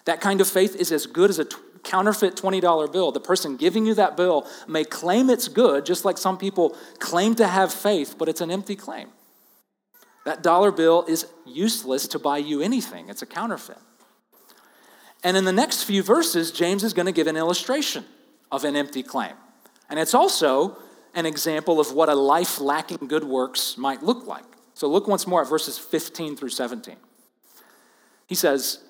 That 0.07 0.21
kind 0.21 0.41
of 0.41 0.49
faith 0.49 0.75
is 0.77 0.91
as 0.91 1.07
good 1.07 1.31
as 1.31 1.39
a 1.39 1.45
counterfeit 1.85 2.37
$20 2.37 2.93
bill. 2.93 3.13
The 3.13 3.21
person 3.21 3.57
giving 3.57 3.87
you 3.87 3.95
that 3.95 4.17
bill 4.17 4.47
may 4.67 4.85
claim 4.85 5.31
it's 5.31 5.49
good, 5.49 5.85
just 5.87 6.05
like 6.05 6.19
some 6.19 6.39
people 6.39 6.77
claim 6.99 7.35
to 7.37 7.47
have 7.47 7.73
faith, 7.73 8.17
but 8.19 8.29
it's 8.29 8.41
an 8.41 8.51
empty 8.51 8.77
claim. 8.77 9.09
That 10.25 10.43
dollar 10.43 10.71
bill 10.71 11.05
is 11.09 11.27
useless 11.45 12.07
to 12.09 12.19
buy 12.19 12.39
you 12.39 12.63
anything, 12.63 13.09
it's 13.09 13.23
a 13.23 13.27
counterfeit. 13.27 13.79
And 15.25 15.37
in 15.37 15.45
the 15.45 15.53
next 15.53 15.85
few 15.85 16.03
verses, 16.03 16.51
James 16.51 16.83
is 16.83 16.93
going 16.93 17.07
to 17.07 17.13
give 17.13 17.27
an 17.27 17.37
illustration 17.37 18.05
of 18.51 18.65
an 18.65 18.77
empty 18.77 19.03
claim. 19.03 19.35
And 19.89 19.99
it's 19.99 20.15
also 20.15 20.77
an 21.15 21.27
example 21.27 21.79
of 21.79 21.93
what 21.93 22.09
a 22.09 22.15
life 22.15 22.61
lacking 22.61 23.07
good 23.09 23.25
works 23.25 23.77
might 23.77 24.03
look 24.03 24.27
like. 24.27 24.45
So 24.75 24.89
look 24.89 25.07
once 25.07 25.27
more 25.27 25.43
at 25.43 25.49
verses 25.49 25.79
15 25.79 26.37
through 26.37 26.49
17. 26.49 26.97
He 28.27 28.35
says, 28.35 28.81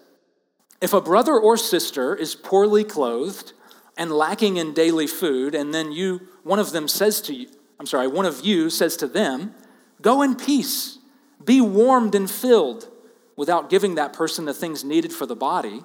If 0.82 0.92
a 0.92 1.00
brother 1.00 1.38
or 1.38 1.56
sister 1.56 2.12
is 2.14 2.34
poorly 2.34 2.82
clothed 2.82 3.52
and 3.96 4.10
lacking 4.10 4.56
in 4.56 4.74
daily 4.74 5.06
food, 5.06 5.54
and 5.54 5.72
then 5.72 5.92
you, 5.92 6.26
one 6.42 6.58
of 6.58 6.72
them 6.72 6.88
says 6.88 7.20
to 7.22 7.34
you, 7.34 7.48
I'm 7.78 7.86
sorry, 7.86 8.08
one 8.08 8.26
of 8.26 8.44
you 8.44 8.68
says 8.68 8.96
to 8.96 9.06
them, 9.06 9.54
Go 10.02 10.22
in 10.22 10.34
peace, 10.34 10.98
be 11.42 11.60
warmed 11.60 12.16
and 12.16 12.28
filled, 12.28 12.88
without 13.36 13.70
giving 13.70 13.94
that 13.94 14.12
person 14.12 14.44
the 14.44 14.52
things 14.52 14.82
needed 14.82 15.12
for 15.12 15.24
the 15.24 15.36
body, 15.36 15.84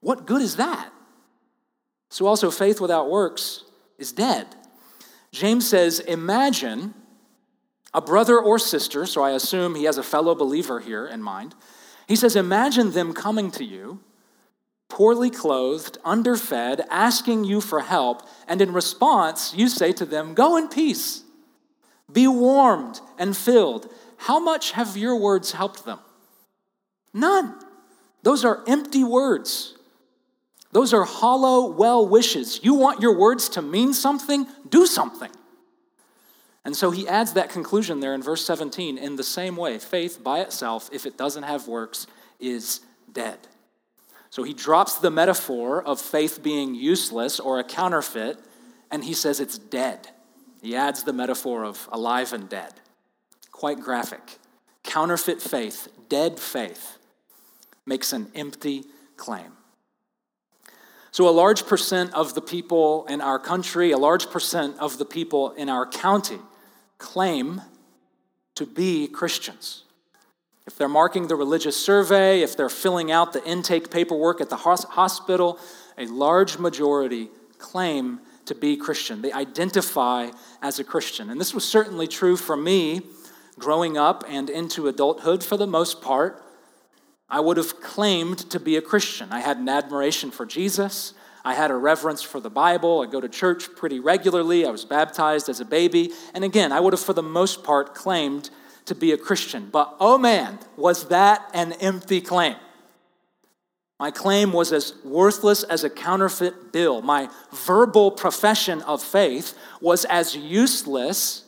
what 0.00 0.26
good 0.26 0.40
is 0.40 0.56
that? 0.56 0.90
So 2.08 2.26
also, 2.26 2.50
faith 2.50 2.80
without 2.80 3.10
works 3.10 3.64
is 3.98 4.12
dead. 4.12 4.46
James 5.32 5.68
says, 5.68 6.00
Imagine 6.00 6.94
a 7.92 8.00
brother 8.00 8.38
or 8.38 8.58
sister, 8.58 9.04
so 9.04 9.22
I 9.22 9.32
assume 9.32 9.74
he 9.74 9.84
has 9.84 9.98
a 9.98 10.02
fellow 10.02 10.34
believer 10.34 10.80
here 10.80 11.06
in 11.06 11.22
mind. 11.22 11.54
He 12.08 12.16
says, 12.16 12.34
Imagine 12.34 12.92
them 12.92 13.12
coming 13.12 13.50
to 13.52 13.64
you, 13.64 14.00
poorly 14.88 15.30
clothed, 15.30 15.98
underfed, 16.04 16.80
asking 16.90 17.44
you 17.44 17.60
for 17.60 17.80
help, 17.80 18.22
and 18.48 18.62
in 18.62 18.72
response, 18.72 19.54
you 19.54 19.68
say 19.68 19.92
to 19.92 20.06
them, 20.06 20.34
Go 20.34 20.56
in 20.56 20.68
peace, 20.68 21.22
be 22.10 22.26
warmed 22.26 23.00
and 23.18 23.36
filled. 23.36 23.92
How 24.16 24.40
much 24.40 24.72
have 24.72 24.96
your 24.96 25.16
words 25.16 25.52
helped 25.52 25.84
them? 25.84 25.98
None. 27.12 27.54
Those 28.22 28.44
are 28.44 28.64
empty 28.66 29.04
words. 29.04 29.76
Those 30.72 30.92
are 30.92 31.04
hollow 31.04 31.70
well 31.70 32.08
wishes. 32.08 32.60
You 32.62 32.74
want 32.74 33.00
your 33.00 33.16
words 33.16 33.50
to 33.50 33.62
mean 33.62 33.92
something? 33.92 34.46
Do 34.68 34.86
something. 34.86 35.30
And 36.64 36.76
so 36.76 36.90
he 36.90 37.08
adds 37.08 37.32
that 37.32 37.50
conclusion 37.50 38.00
there 38.00 38.14
in 38.14 38.22
verse 38.22 38.44
17 38.44 38.98
in 38.98 39.16
the 39.16 39.24
same 39.24 39.56
way 39.56 39.78
faith 39.78 40.22
by 40.22 40.40
itself, 40.40 40.90
if 40.92 41.06
it 41.06 41.16
doesn't 41.16 41.44
have 41.44 41.68
works, 41.68 42.06
is 42.40 42.80
dead. 43.12 43.38
So 44.30 44.42
he 44.42 44.52
drops 44.52 44.96
the 44.96 45.10
metaphor 45.10 45.82
of 45.82 46.00
faith 46.00 46.42
being 46.42 46.74
useless 46.74 47.40
or 47.40 47.58
a 47.58 47.64
counterfeit, 47.64 48.38
and 48.90 49.04
he 49.04 49.14
says 49.14 49.40
it's 49.40 49.58
dead. 49.58 50.08
He 50.60 50.76
adds 50.76 51.04
the 51.04 51.12
metaphor 51.12 51.64
of 51.64 51.88
alive 51.90 52.32
and 52.32 52.48
dead. 52.48 52.74
Quite 53.52 53.80
graphic. 53.80 54.38
Counterfeit 54.82 55.40
faith, 55.40 55.88
dead 56.08 56.38
faith, 56.38 56.98
makes 57.86 58.12
an 58.12 58.30
empty 58.34 58.84
claim. 59.16 59.52
So, 61.18 61.28
a 61.28 61.30
large 61.30 61.66
percent 61.66 62.14
of 62.14 62.34
the 62.34 62.40
people 62.40 63.04
in 63.06 63.20
our 63.20 63.40
country, 63.40 63.90
a 63.90 63.98
large 63.98 64.30
percent 64.30 64.78
of 64.78 64.98
the 64.98 65.04
people 65.04 65.50
in 65.50 65.68
our 65.68 65.84
county 65.84 66.38
claim 66.98 67.60
to 68.54 68.64
be 68.64 69.08
Christians. 69.08 69.82
If 70.64 70.78
they're 70.78 70.86
marking 70.86 71.26
the 71.26 71.34
religious 71.34 71.76
survey, 71.76 72.42
if 72.42 72.56
they're 72.56 72.68
filling 72.68 73.10
out 73.10 73.32
the 73.32 73.44
intake 73.44 73.90
paperwork 73.90 74.40
at 74.40 74.48
the 74.48 74.58
hospital, 74.58 75.58
a 75.98 76.06
large 76.06 76.56
majority 76.56 77.30
claim 77.58 78.20
to 78.46 78.54
be 78.54 78.76
Christian. 78.76 79.20
They 79.20 79.32
identify 79.32 80.30
as 80.62 80.78
a 80.78 80.84
Christian. 80.84 81.30
And 81.30 81.40
this 81.40 81.52
was 81.52 81.68
certainly 81.68 82.06
true 82.06 82.36
for 82.36 82.56
me 82.56 83.02
growing 83.58 83.98
up 83.98 84.22
and 84.28 84.48
into 84.48 84.86
adulthood 84.86 85.42
for 85.42 85.56
the 85.56 85.66
most 85.66 86.00
part. 86.00 86.47
I 87.30 87.40
would 87.40 87.56
have 87.56 87.80
claimed 87.80 88.38
to 88.50 88.58
be 88.58 88.76
a 88.76 88.82
Christian. 88.82 89.28
I 89.30 89.40
had 89.40 89.58
an 89.58 89.68
admiration 89.68 90.30
for 90.30 90.46
Jesus. 90.46 91.12
I 91.44 91.54
had 91.54 91.70
a 91.70 91.74
reverence 91.74 92.22
for 92.22 92.40
the 92.40 92.50
Bible. 92.50 93.02
I 93.02 93.10
go 93.10 93.20
to 93.20 93.28
church 93.28 93.74
pretty 93.76 94.00
regularly. 94.00 94.64
I 94.64 94.70
was 94.70 94.84
baptized 94.84 95.48
as 95.48 95.60
a 95.60 95.64
baby. 95.64 96.10
And 96.34 96.42
again, 96.42 96.72
I 96.72 96.80
would 96.80 96.92
have, 96.92 97.00
for 97.00 97.12
the 97.12 97.22
most 97.22 97.64
part, 97.64 97.94
claimed 97.94 98.50
to 98.86 98.94
be 98.94 99.12
a 99.12 99.18
Christian. 99.18 99.68
But 99.70 99.94
oh 100.00 100.18
man, 100.18 100.58
was 100.76 101.08
that 101.08 101.50
an 101.52 101.72
empty 101.74 102.20
claim? 102.20 102.56
My 104.00 104.10
claim 104.10 104.52
was 104.52 104.72
as 104.72 104.94
worthless 105.04 105.64
as 105.64 105.84
a 105.84 105.90
counterfeit 105.90 106.72
bill. 106.72 107.02
My 107.02 107.28
verbal 107.52 108.10
profession 108.10 108.80
of 108.82 109.02
faith 109.02 109.58
was 109.80 110.04
as 110.04 110.36
useless 110.36 111.44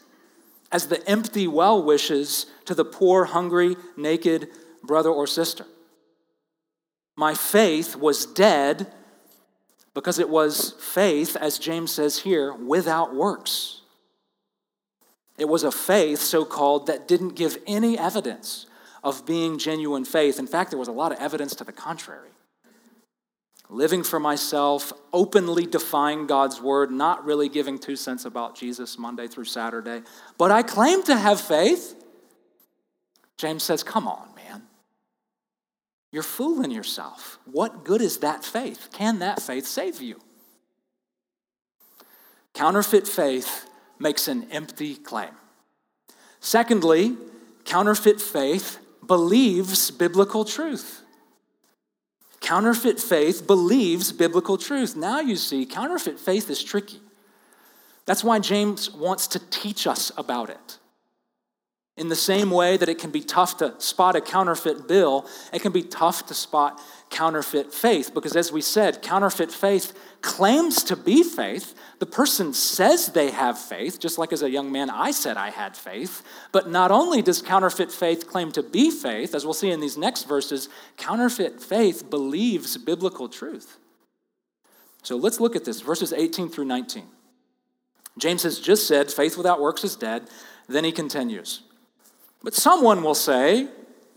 as 0.73 0.89
the 0.89 1.07
empty 1.09 1.47
well 1.47 1.83
wishes 1.83 2.47
to 2.65 2.75
the 2.75 2.85
poor, 2.85 3.27
hungry, 3.27 3.77
naked 3.97 4.49
brother 4.83 5.11
or 5.11 5.27
sister. 5.27 5.67
My 7.17 7.35
faith 7.35 7.97
was 7.97 8.27
dead 8.27 8.87
because 9.95 10.19
it 10.19 10.29
was 10.29 10.75
faith, 10.81 11.37
as 11.37 11.59
James 11.59 11.91
says 11.91 12.19
here, 12.21 12.53
without 12.53 13.15
works. 13.15 13.83
It 15.37 15.49
was 15.49 15.65
a 15.65 15.73
faith, 15.73 16.21
so 16.21 16.45
called, 16.45 16.87
that 16.87 17.09
didn't 17.09 17.31
give 17.31 17.59
any 17.67 17.99
evidence 17.99 18.67
of 19.03 19.27
being 19.27 19.59
genuine 19.59 20.05
faith. 20.05 20.39
In 20.39 20.47
fact, 20.47 20.71
there 20.71 20.79
was 20.79 20.89
a 20.89 20.93
lot 20.93 21.13
of 21.13 21.19
evidence 21.19 21.55
to 21.57 21.65
the 21.65 21.73
contrary 21.73 22.31
living 23.71 24.03
for 24.03 24.19
myself, 24.19 24.93
openly 25.13 25.65
defying 25.65 26.27
God's 26.27 26.61
word, 26.61 26.91
not 26.91 27.25
really 27.25 27.49
giving 27.49 27.79
two 27.79 27.97
cents 27.97 28.25
about 28.25 28.57
Jesus 28.57 28.99
Monday 28.99 29.29
through 29.29 29.45
Saturday, 29.45 30.03
but 30.37 30.51
I 30.51 30.63
claim 30.63 31.03
to 31.05 31.17
have 31.17 31.41
faith. 31.41 31.95
James 33.39 33.63
says, 33.63 33.83
Come 33.83 34.07
on. 34.07 34.29
You're 36.13 36.23
fooling 36.23 36.71
yourself. 36.71 37.39
What 37.45 37.85
good 37.85 38.03
is 38.03 38.19
that 38.19 38.45
faith? 38.45 38.89
Can 38.93 39.21
that 39.21 39.41
faith 39.41 39.67
save 39.67 40.01
you? 40.01 40.21
Counterfeit 42.55 43.07
faith 43.07 43.69
makes 43.99 44.27
an 44.27 44.49
empty 44.51 44.97
claim. 44.97 45.31
Secondly, 46.41 47.17
counterfeit 47.65 48.21
faith 48.21 48.79
believes 49.07 49.91
biblical 49.91 50.45
truth. 50.45 51.03
Counterfeit 52.41 52.99
faith 52.99 53.47
believes 53.47 54.13
biblical 54.13 54.57
truth. 54.57 54.97
Now 54.97 55.21
you 55.21 55.37
see, 55.37 55.67
counterfeit 55.67 56.19
faith 56.19 56.51
is 56.51 56.63
tricky. 56.63 57.01
That's 58.07 58.25
why 58.25 58.41
James 58.41 58.91
wants 58.91 59.29
to 59.29 59.39
teach 59.51 59.87
us 59.87 60.11
about 60.17 60.51
it. 60.51 60.79
In 62.01 62.09
the 62.09 62.17
same 62.17 62.51
way 62.51 62.79
that 62.79 62.89
it 62.89 62.99
can 62.99 63.11
be 63.11 63.21
tough 63.21 63.59
to 63.59 63.75
spot 63.77 64.17
a 64.17 64.23
counterfeit 64.23 64.89
bill, 64.89 65.27
it 65.53 65.61
can 65.61 65.71
be 65.71 65.83
tough 65.83 66.25
to 66.29 66.35
spot 66.35 66.81
counterfeit 67.11 67.75
faith 67.75 68.15
because, 68.15 68.35
as 68.37 68.51
we 68.51 68.63
said, 68.63 69.03
counterfeit 69.03 69.53
faith 69.53 69.93
claims 70.23 70.83
to 70.85 70.97
be 70.97 71.23
faith. 71.23 71.75
The 71.99 72.07
person 72.07 72.55
says 72.55 73.09
they 73.09 73.31
have 73.31 73.59
faith, 73.59 74.01
just 74.01 74.17
like 74.17 74.33
as 74.33 74.41
a 74.41 74.49
young 74.49 74.73
man, 74.73 74.89
I 74.89 75.11
said 75.11 75.37
I 75.37 75.51
had 75.51 75.77
faith. 75.77 76.23
But 76.53 76.71
not 76.71 76.91
only 76.91 77.21
does 77.21 77.43
counterfeit 77.43 77.93
faith 77.93 78.27
claim 78.27 78.51
to 78.53 78.63
be 78.63 78.91
faith, 78.91 79.35
as 79.35 79.45
we'll 79.45 79.53
see 79.53 79.71
in 79.71 79.81
these 79.81 79.99
next 79.99 80.23
verses, 80.23 80.71
counterfeit 80.97 81.61
faith 81.61 82.09
believes 82.09 82.79
biblical 82.79 83.29
truth. 83.29 83.77
So 85.03 85.17
let's 85.17 85.39
look 85.39 85.55
at 85.55 85.67
this 85.67 85.83
verses 85.83 86.15
18 86.15 86.49
through 86.49 86.65
19. 86.65 87.05
James 88.17 88.45
has 88.45 88.59
just 88.59 88.89
said, 88.89 89.11
faith 89.11 89.37
without 89.37 89.61
works 89.61 89.85
is 89.85 89.97
dead. 89.97 90.31
Then 90.67 90.85
he 90.85 90.93
continues. 90.93 91.65
But 92.43 92.55
someone 92.55 93.03
will 93.03 93.15
say, 93.15 93.69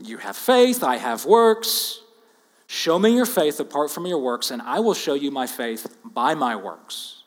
You 0.03 0.17
have 0.17 0.35
faith, 0.35 0.83
I 0.83 0.97
have 0.97 1.25
works. 1.25 2.01
Show 2.67 2.97
me 2.97 3.15
your 3.15 3.25
faith 3.25 3.59
apart 3.59 3.91
from 3.91 4.05
your 4.05 4.19
works, 4.19 4.49
and 4.49 4.61
I 4.61 4.79
will 4.79 4.93
show 4.93 5.13
you 5.13 5.29
my 5.29 5.45
faith 5.45 5.95
by 6.03 6.33
my 6.33 6.55
works. 6.55 7.23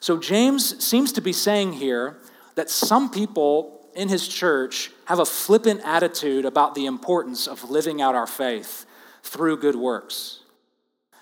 So, 0.00 0.18
James 0.18 0.84
seems 0.84 1.12
to 1.12 1.20
be 1.20 1.32
saying 1.32 1.74
here 1.74 2.18
that 2.56 2.68
some 2.68 3.10
people 3.10 3.88
in 3.94 4.08
his 4.08 4.28
church 4.28 4.90
have 5.06 5.18
a 5.18 5.24
flippant 5.24 5.80
attitude 5.84 6.44
about 6.44 6.74
the 6.74 6.86
importance 6.86 7.46
of 7.46 7.70
living 7.70 8.02
out 8.02 8.14
our 8.14 8.26
faith 8.26 8.84
through 9.22 9.56
good 9.56 9.76
works. 9.76 10.40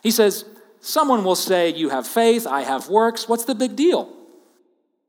He 0.02 0.10
says, 0.10 0.44
Someone 0.80 1.24
will 1.24 1.36
say, 1.36 1.70
You 1.70 1.90
have 1.90 2.06
faith, 2.06 2.46
I 2.46 2.62
have 2.62 2.88
works. 2.88 3.28
What's 3.28 3.44
the 3.44 3.54
big 3.54 3.76
deal? 3.76 4.12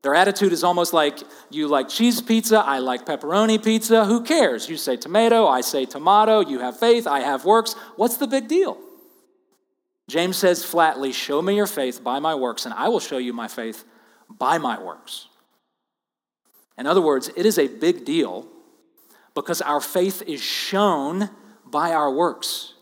Their 0.05 0.13
attitude 0.13 0.53
is 0.53 0.63
almost 0.63 0.93
like 0.93 1.17
you 1.49 1.67
like 1.67 1.89
cheese 1.89 2.21
pizza, 2.21 2.59
I 2.59 2.77
like 2.77 3.07
pepperoni 3.07 3.63
pizza. 3.63 4.05
Who 4.05 4.21
cares? 4.21 4.69
You 4.69 4.77
say 4.77 4.97
tomato, 4.97 5.47
I 5.47 5.61
say 5.61 5.85
tomato. 5.85 6.41
You 6.41 6.59
have 6.59 6.79
faith, 6.79 7.07
I 7.07 7.21
have 7.21 7.43
works. 7.43 7.73
What's 7.95 8.17
the 8.17 8.27
big 8.27 8.47
deal? 8.47 8.77
James 10.07 10.37
says 10.37 10.63
flatly, 10.63 11.11
Show 11.11 11.41
me 11.41 11.55
your 11.55 11.65
faith 11.65 12.03
by 12.03 12.19
my 12.19 12.35
works, 12.35 12.65
and 12.65 12.73
I 12.75 12.87
will 12.89 12.99
show 12.99 13.17
you 13.17 13.33
my 13.33 13.47
faith 13.47 13.83
by 14.29 14.59
my 14.59 14.79
works. 14.79 15.27
In 16.77 16.85
other 16.85 17.01
words, 17.01 17.31
it 17.35 17.47
is 17.47 17.57
a 17.57 17.67
big 17.67 18.05
deal 18.05 18.47
because 19.33 19.59
our 19.59 19.81
faith 19.81 20.21
is 20.27 20.39
shown 20.39 21.31
by 21.65 21.93
our 21.93 22.11
works. 22.11 22.75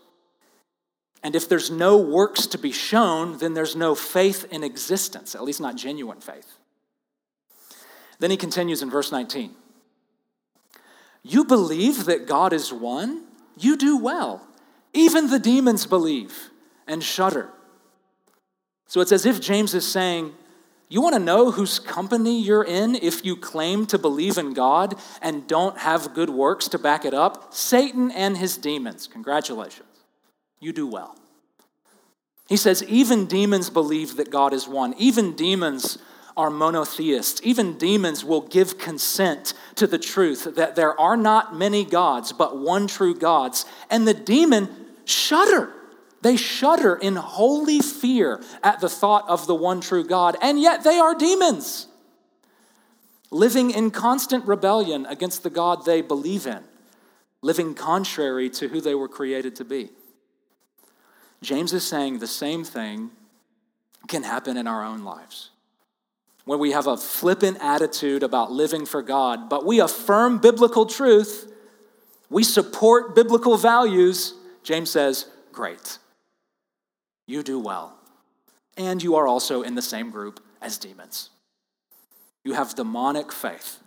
And 1.22 1.34
if 1.34 1.48
there's 1.48 1.70
no 1.70 1.96
works 1.96 2.46
to 2.48 2.58
be 2.58 2.70
shown, 2.70 3.38
then 3.38 3.54
there's 3.54 3.74
no 3.74 3.94
faith 3.94 4.46
in 4.50 4.62
existence, 4.62 5.34
at 5.34 5.42
least 5.42 5.62
not 5.62 5.76
genuine 5.76 6.20
faith. 6.20 6.58
Then 8.18 8.30
he 8.30 8.36
continues 8.36 8.82
in 8.82 8.90
verse 8.90 9.12
19 9.12 9.54
You 11.22 11.44
believe 11.44 12.04
that 12.04 12.26
God 12.26 12.52
is 12.52 12.72
one? 12.72 13.24
You 13.56 13.76
do 13.76 13.96
well. 13.96 14.46
Even 14.92 15.28
the 15.28 15.38
demons 15.38 15.86
believe 15.86 16.50
and 16.86 17.02
shudder. 17.02 17.50
So 18.86 19.00
it's 19.00 19.12
as 19.12 19.26
if 19.26 19.40
James 19.40 19.74
is 19.74 19.86
saying, 19.86 20.32
You 20.88 21.00
want 21.00 21.14
to 21.14 21.20
know 21.20 21.50
whose 21.50 21.78
company 21.78 22.40
you're 22.40 22.64
in 22.64 22.94
if 22.96 23.24
you 23.24 23.36
claim 23.36 23.86
to 23.86 23.98
believe 23.98 24.38
in 24.38 24.54
God 24.54 24.94
and 25.20 25.46
don't 25.46 25.78
have 25.78 26.14
good 26.14 26.30
works 26.30 26.68
to 26.68 26.78
back 26.78 27.04
it 27.04 27.14
up? 27.14 27.52
Satan 27.52 28.10
and 28.10 28.36
his 28.36 28.56
demons. 28.56 29.06
Congratulations. 29.06 29.88
You 30.60 30.72
do 30.72 30.86
well. 30.86 31.16
He 32.48 32.56
says, 32.56 32.82
Even 32.84 33.26
demons 33.26 33.70
believe 33.70 34.16
that 34.16 34.30
God 34.30 34.52
is 34.52 34.68
one. 34.68 34.94
Even 34.98 35.34
demons 35.34 35.98
are 36.36 36.50
monotheists. 36.50 37.40
Even 37.44 37.78
demons 37.78 38.24
will 38.24 38.40
give 38.40 38.78
consent 38.78 39.54
to 39.76 39.86
the 39.86 39.98
truth 39.98 40.56
that 40.56 40.76
there 40.76 40.98
are 41.00 41.16
not 41.16 41.56
many 41.56 41.84
gods, 41.84 42.32
but 42.32 42.58
one 42.58 42.86
true 42.86 43.14
God. 43.14 43.56
And 43.90 44.06
the 44.06 44.14
demon 44.14 44.68
shudder. 45.04 45.72
They 46.22 46.36
shudder 46.36 46.96
in 46.96 47.16
holy 47.16 47.80
fear 47.80 48.42
at 48.62 48.80
the 48.80 48.88
thought 48.88 49.28
of 49.28 49.46
the 49.46 49.54
one 49.54 49.80
true 49.80 50.04
God, 50.04 50.36
and 50.40 50.58
yet 50.58 50.82
they 50.82 50.98
are 50.98 51.14
demons, 51.14 51.86
living 53.30 53.70
in 53.70 53.90
constant 53.90 54.46
rebellion 54.46 55.04
against 55.04 55.42
the 55.42 55.50
God 55.50 55.84
they 55.84 56.00
believe 56.00 56.46
in, 56.46 56.64
living 57.42 57.74
contrary 57.74 58.48
to 58.50 58.68
who 58.68 58.80
they 58.80 58.94
were 58.94 59.08
created 59.08 59.54
to 59.56 59.66
be. 59.66 59.90
James 61.42 61.74
is 61.74 61.86
saying 61.86 62.20
the 62.20 62.26
same 62.26 62.64
thing 62.64 63.10
can 64.08 64.22
happen 64.22 64.56
in 64.56 64.66
our 64.66 64.82
own 64.82 65.04
lives 65.04 65.50
when 66.44 66.58
we 66.58 66.72
have 66.72 66.86
a 66.86 66.96
flippant 66.96 67.58
attitude 67.60 68.22
about 68.22 68.52
living 68.52 68.84
for 68.84 69.02
God, 69.02 69.48
but 69.48 69.64
we 69.64 69.80
affirm 69.80 70.38
biblical 70.38 70.86
truth, 70.86 71.50
we 72.28 72.42
support 72.44 73.14
biblical 73.14 73.56
values, 73.56 74.34
James 74.62 74.90
says, 74.90 75.26
great. 75.52 75.98
You 77.26 77.42
do 77.42 77.58
well. 77.58 77.96
And 78.76 79.02
you 79.02 79.16
are 79.16 79.26
also 79.26 79.62
in 79.62 79.74
the 79.74 79.82
same 79.82 80.10
group 80.10 80.40
as 80.60 80.78
demons. 80.78 81.30
You 82.44 82.54
have 82.54 82.74
demonic 82.74 83.32
faith. 83.32 83.78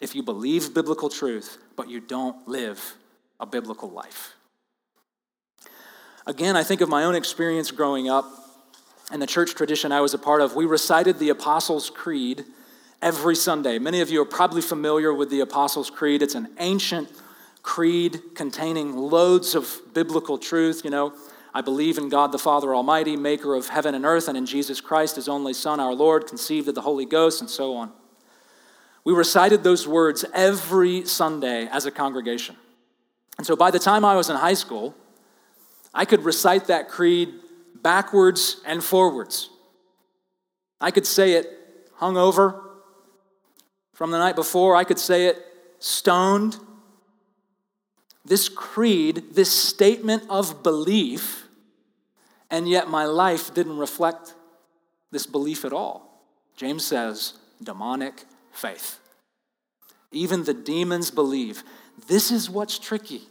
If 0.00 0.14
you 0.14 0.22
believe 0.22 0.72
biblical 0.72 1.08
truth, 1.08 1.58
but 1.76 1.88
you 1.88 2.00
don't 2.00 2.46
live 2.46 2.96
a 3.40 3.46
biblical 3.46 3.90
life. 3.90 4.34
Again, 6.26 6.56
I 6.56 6.62
think 6.62 6.80
of 6.80 6.88
my 6.88 7.04
own 7.04 7.14
experience 7.14 7.70
growing 7.70 8.08
up 8.08 8.39
in 9.12 9.20
the 9.20 9.26
church 9.26 9.54
tradition 9.54 9.92
I 9.92 10.00
was 10.00 10.14
a 10.14 10.18
part 10.18 10.40
of, 10.40 10.54
we 10.54 10.66
recited 10.66 11.18
the 11.18 11.30
Apostles' 11.30 11.90
Creed 11.90 12.44
every 13.02 13.34
Sunday. 13.34 13.78
Many 13.78 14.00
of 14.00 14.10
you 14.10 14.22
are 14.22 14.26
probably 14.26 14.62
familiar 14.62 15.12
with 15.12 15.30
the 15.30 15.40
Apostles' 15.40 15.90
Creed. 15.90 16.22
It's 16.22 16.34
an 16.34 16.48
ancient 16.58 17.10
creed 17.62 18.20
containing 18.34 18.96
loads 18.96 19.54
of 19.54 19.80
biblical 19.92 20.38
truth. 20.38 20.82
You 20.84 20.90
know, 20.90 21.12
I 21.52 21.60
believe 21.60 21.98
in 21.98 22.08
God 22.08 22.32
the 22.32 22.38
Father 22.38 22.74
Almighty, 22.74 23.16
maker 23.16 23.54
of 23.54 23.68
heaven 23.68 23.94
and 23.94 24.04
earth, 24.04 24.28
and 24.28 24.36
in 24.36 24.46
Jesus 24.46 24.80
Christ, 24.80 25.16
his 25.16 25.28
only 25.28 25.52
Son, 25.52 25.80
our 25.80 25.94
Lord, 25.94 26.26
conceived 26.26 26.68
of 26.68 26.74
the 26.74 26.82
Holy 26.82 27.04
Ghost, 27.06 27.40
and 27.40 27.50
so 27.50 27.74
on. 27.74 27.92
We 29.02 29.12
recited 29.12 29.64
those 29.64 29.88
words 29.88 30.24
every 30.34 31.06
Sunday 31.06 31.66
as 31.68 31.86
a 31.86 31.90
congregation. 31.90 32.56
And 33.38 33.46
so 33.46 33.56
by 33.56 33.70
the 33.70 33.78
time 33.78 34.04
I 34.04 34.14
was 34.14 34.28
in 34.28 34.36
high 34.36 34.54
school, 34.54 34.94
I 35.94 36.04
could 36.04 36.24
recite 36.24 36.66
that 36.66 36.88
creed 36.88 37.34
backwards 37.82 38.60
and 38.66 38.82
forwards. 38.82 39.50
I 40.80 40.90
could 40.90 41.06
say 41.06 41.32
it 41.34 41.46
hungover 41.98 42.60
from 44.00 44.10
the 44.10 44.18
night 44.18 44.34
before, 44.34 44.76
I 44.76 44.84
could 44.84 44.98
say 44.98 45.26
it 45.26 45.44
stoned. 45.78 46.56
This 48.24 48.48
creed, 48.48 49.34
this 49.34 49.50
statement 49.50 50.22
of 50.30 50.62
belief, 50.62 51.46
and 52.50 52.66
yet 52.68 52.88
my 52.88 53.04
life 53.04 53.52
didn't 53.52 53.76
reflect 53.76 54.34
this 55.10 55.26
belief 55.26 55.64
at 55.66 55.72
all. 55.72 56.24
James 56.56 56.84
says, 56.84 57.34
demonic 57.62 58.24
faith. 58.52 59.00
Even 60.12 60.44
the 60.44 60.54
demons 60.54 61.10
believe. 61.10 61.62
This 62.08 62.30
is 62.30 62.48
what's 62.48 62.78
tricky. 62.78 63.22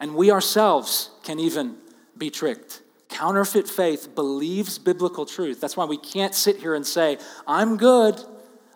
And 0.00 0.14
we 0.14 0.30
ourselves 0.30 1.10
can 1.22 1.40
even 1.40 1.76
be 2.16 2.30
tricked. 2.30 2.82
Counterfeit 3.08 3.68
faith 3.68 4.14
believes 4.14 4.78
biblical 4.78 5.24
truth. 5.24 5.60
That's 5.60 5.76
why 5.76 5.86
we 5.86 5.96
can't 5.96 6.34
sit 6.34 6.56
here 6.56 6.74
and 6.74 6.86
say, 6.86 7.18
I'm 7.46 7.76
good. 7.76 8.20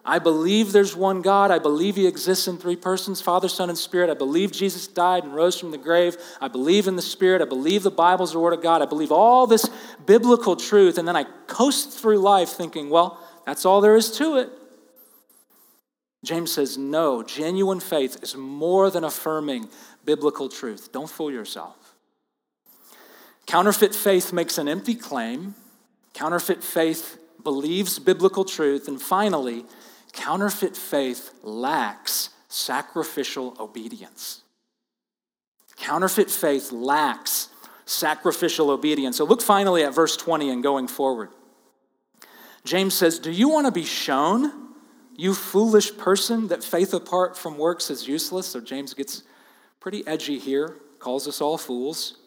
I 0.05 0.19
believe 0.19 0.73
there's 0.73 0.97
one 0.97 1.23
God. 1.23 1.51
I 1.51 1.61
believe 1.61 1.95
He 1.95 2.07
exists 2.07 2.49
in 2.49 2.59
three 2.59 2.75
persons 2.75 3.21
Father, 3.21 3.49
Son, 3.49 3.69
and 3.69 3.79
Spirit. 3.79 4.11
I 4.11 4.15
believe 4.15 4.51
Jesus 4.51 4.89
died 4.89 5.25
and 5.25 5.35
rose 5.35 5.59
from 5.59 5.71
the 5.71 5.79
grave. 5.79 6.17
I 6.41 6.49
believe 6.49 6.89
in 6.89 6.97
the 6.97 7.03
Spirit. 7.03 7.41
I 7.41 7.45
believe 7.45 7.83
the 7.83 7.91
Bible's 7.91 8.33
the 8.33 8.41
Word 8.41 8.53
of 8.53 8.63
God. 8.63 8.83
I 8.83 8.87
believe 8.87 9.13
all 9.13 9.47
this 9.47 9.69
biblical 10.07 10.57
truth. 10.57 10.99
And 10.99 11.07
then 11.07 11.15
I 11.15 11.25
coast 11.47 11.97
through 11.99 12.19
life 12.19 12.49
thinking, 12.49 12.91
well, 12.91 13.21
that's 13.47 13.65
all 13.65 13.81
there 13.81 13.97
is 13.97 14.11
to 14.19 14.39
it. 14.39 14.51
James 16.25 16.53
says, 16.53 16.79
no, 16.79 17.23
genuine 17.23 17.81
faith 17.81 18.23
is 18.23 18.37
more 18.37 18.91
than 18.91 19.05
affirming 19.05 19.69
biblical 20.05 20.49
truth. 20.49 20.91
Don't 20.93 21.11
fool 21.11 21.33
yourself. 21.33 21.82
Counterfeit 23.47 23.95
faith 23.95 24.33
makes 24.33 24.59
an 24.59 24.69
empty 24.69 24.95
claim. 24.95 25.55
Counterfeit 26.15 26.63
faith 26.63 27.19
believes 27.43 27.99
biblical 27.99 28.45
truth. 28.45 28.89
And 28.89 29.01
finally, 29.01 29.65
counterfeit 30.13 30.77
faith 30.77 31.33
lacks 31.43 32.31
sacrificial 32.49 33.57
obedience. 33.59 34.43
Counterfeit 35.77 36.31
faith 36.31 36.71
lacks 36.71 37.49
sacrificial 37.87 38.71
obedience. 38.71 39.17
So 39.17 39.25
look 39.25 39.43
finally 39.43 39.85
at 39.85 39.95
verse 39.95 40.17
20 40.17 40.51
and 40.51 40.63
going 40.63 40.87
forward. 40.87 41.31
James 42.65 42.95
says, 42.95 43.19
Do 43.19 43.31
you 43.31 43.49
want 43.49 43.67
to 43.67 43.73
be 43.73 43.85
shown, 43.85 44.53
you 45.17 45.35
foolish 45.35 45.97
person, 45.97 46.49
that 46.49 46.63
faith 46.63 46.95
apart 46.95 47.37
from 47.37 47.59
works 47.59 47.91
is 47.91 48.07
useless? 48.07 48.47
So 48.47 48.61
James 48.61 48.95
gets 48.95 49.25
pretty 49.81 50.07
edgy 50.07 50.39
here, 50.39 50.77
calls 50.99 51.27
us 51.27 51.41
all 51.41 51.59
fools. 51.59 52.19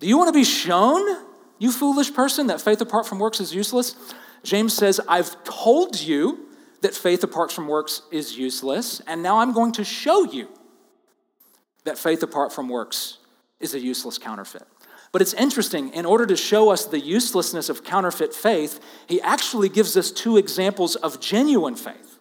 Do 0.00 0.06
you 0.06 0.18
want 0.18 0.28
to 0.28 0.38
be 0.38 0.44
shown, 0.44 1.24
you 1.58 1.70
foolish 1.72 2.12
person, 2.12 2.48
that 2.48 2.60
faith 2.60 2.80
apart 2.80 3.06
from 3.06 3.18
works 3.18 3.40
is 3.40 3.54
useless? 3.54 3.94
James 4.42 4.74
says, 4.74 5.00
I've 5.08 5.42
told 5.44 6.00
you 6.00 6.46
that 6.82 6.94
faith 6.94 7.24
apart 7.24 7.50
from 7.50 7.66
works 7.66 8.02
is 8.10 8.36
useless, 8.36 9.00
and 9.06 9.22
now 9.22 9.38
I'm 9.38 9.52
going 9.52 9.72
to 9.72 9.84
show 9.84 10.24
you 10.24 10.48
that 11.84 11.98
faith 11.98 12.22
apart 12.22 12.52
from 12.52 12.68
works 12.68 13.18
is 13.60 13.74
a 13.74 13.80
useless 13.80 14.18
counterfeit. 14.18 14.66
But 15.12 15.22
it's 15.22 15.32
interesting, 15.32 15.94
in 15.94 16.06
order 16.06 16.26
to 16.26 16.36
show 16.36 16.70
us 16.70 16.86
the 16.86 16.98
uselessness 16.98 17.68
of 17.68 17.84
counterfeit 17.84 18.34
faith, 18.34 18.80
he 19.06 19.20
actually 19.20 19.68
gives 19.68 19.96
us 19.96 20.10
two 20.10 20.36
examples 20.36 20.96
of 20.96 21.20
genuine 21.20 21.76
faith. 21.76 22.18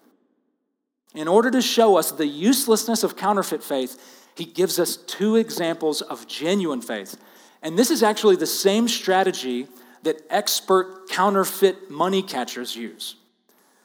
In 1.16 1.28
order 1.28 1.50
to 1.52 1.62
show 1.62 1.98
us 1.98 2.12
the 2.12 2.28
uselessness 2.28 3.04
of 3.04 3.18
counterfeit 3.18 3.64
faith, 3.64 4.30
he 4.36 4.46
gives 4.46 4.80
us 4.80 4.96
two 4.96 5.36
examples 5.36 6.02
of 6.02 6.28
genuine 6.28 6.82
faith. 6.82 7.18
And 7.64 7.80
this 7.80 7.90
is 7.90 8.04
actually 8.04 8.36
the 8.36 8.46
same 8.46 8.88
strategy 8.88 9.68
that 10.04 10.22
expert 10.30 11.10
counterfeit 11.10 11.90
money 11.90 12.22
catchers 12.22 12.76
use. 12.76 13.16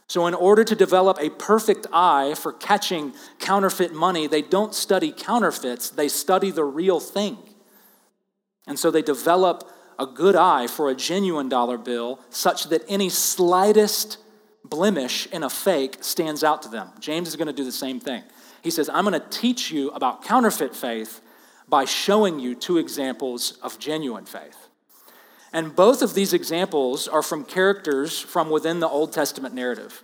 So, 0.09 0.27
in 0.27 0.35
order 0.35 0.65
to 0.65 0.75
develop 0.75 1.19
a 1.21 1.31
perfect 1.31 1.87
eye 1.93 2.35
for 2.35 2.53
catching 2.53 3.13
counterfeit 3.39 3.93
money, 3.93 4.27
they 4.27 4.43
don't 4.43 4.75
study 4.75 5.13
counterfeits, 5.13 5.91
they 5.91 6.09
study 6.09 6.51
the 6.51 6.65
real 6.65 6.99
thing. 6.99 7.39
And 8.67 8.79
so 8.79 8.91
they 8.91 9.03
develop 9.03 9.71
a 9.99 10.07
good 10.07 10.37
eye 10.37 10.67
for 10.67 10.91
a 10.91 10.95
genuine 10.95 11.49
dollar 11.49 11.79
bill 11.79 12.21
such 12.31 12.69
that 12.69 12.83
any 12.89 13.09
slightest 13.09 14.19
blemish 14.65 15.27
in 15.27 15.43
a 15.43 15.51
fake 15.51 15.99
stands 16.01 16.45
out 16.45 16.63
to 16.63 16.69
them. 16.69 16.91
James 17.01 17.29
is 17.29 17.37
going 17.37 17.47
to 17.47 17.53
do 17.53 17.65
the 17.65 17.73
same 17.73 18.01
thing. 18.01 18.23
He 18.63 18.71
says, 18.71 18.89
I'm 18.89 19.05
going 19.05 19.19
to 19.19 19.27
teach 19.31 19.71
you 19.71 19.91
about 19.91 20.23
counterfeit 20.23 20.75
faith 20.75 21.21
by 21.69 21.85
showing 21.85 22.39
you 22.39 22.55
two 22.55 22.79
examples 22.79 23.59
of 23.63 23.79
genuine 23.79 24.25
faith. 24.25 24.69
And 25.53 25.75
both 25.75 26.03
of 26.03 26.15
these 26.15 26.33
examples 26.33 27.09
are 27.09 27.23
from 27.23 27.45
characters 27.45 28.19
from 28.19 28.51
within 28.51 28.81
the 28.81 28.89
Old 28.89 29.13
Testament 29.13 29.55
narrative. 29.55 30.03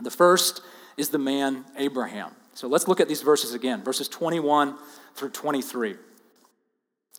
The 0.00 0.10
first 0.10 0.62
is 0.96 1.10
the 1.10 1.18
man 1.18 1.64
Abraham. 1.76 2.32
So 2.54 2.68
let's 2.68 2.88
look 2.88 3.00
at 3.00 3.08
these 3.08 3.22
verses 3.22 3.54
again, 3.54 3.82
verses 3.82 4.08
21 4.08 4.76
through 5.14 5.30
23. 5.30 5.96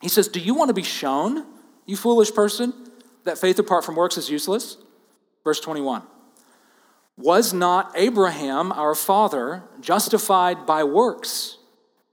He 0.02 0.08
says, 0.08 0.28
Do 0.28 0.40
you 0.40 0.54
want 0.54 0.68
to 0.68 0.74
be 0.74 0.82
shown, 0.82 1.46
you 1.86 1.96
foolish 1.96 2.32
person, 2.34 2.72
that 3.24 3.38
faith 3.38 3.58
apart 3.58 3.84
from 3.84 3.96
works 3.96 4.16
is 4.16 4.30
useless? 4.30 4.76
Verse 5.44 5.60
21. 5.60 6.02
Was 7.18 7.54
not 7.54 7.92
Abraham, 7.94 8.72
our 8.72 8.94
father, 8.94 9.62
justified 9.80 10.66
by 10.66 10.84
works 10.84 11.56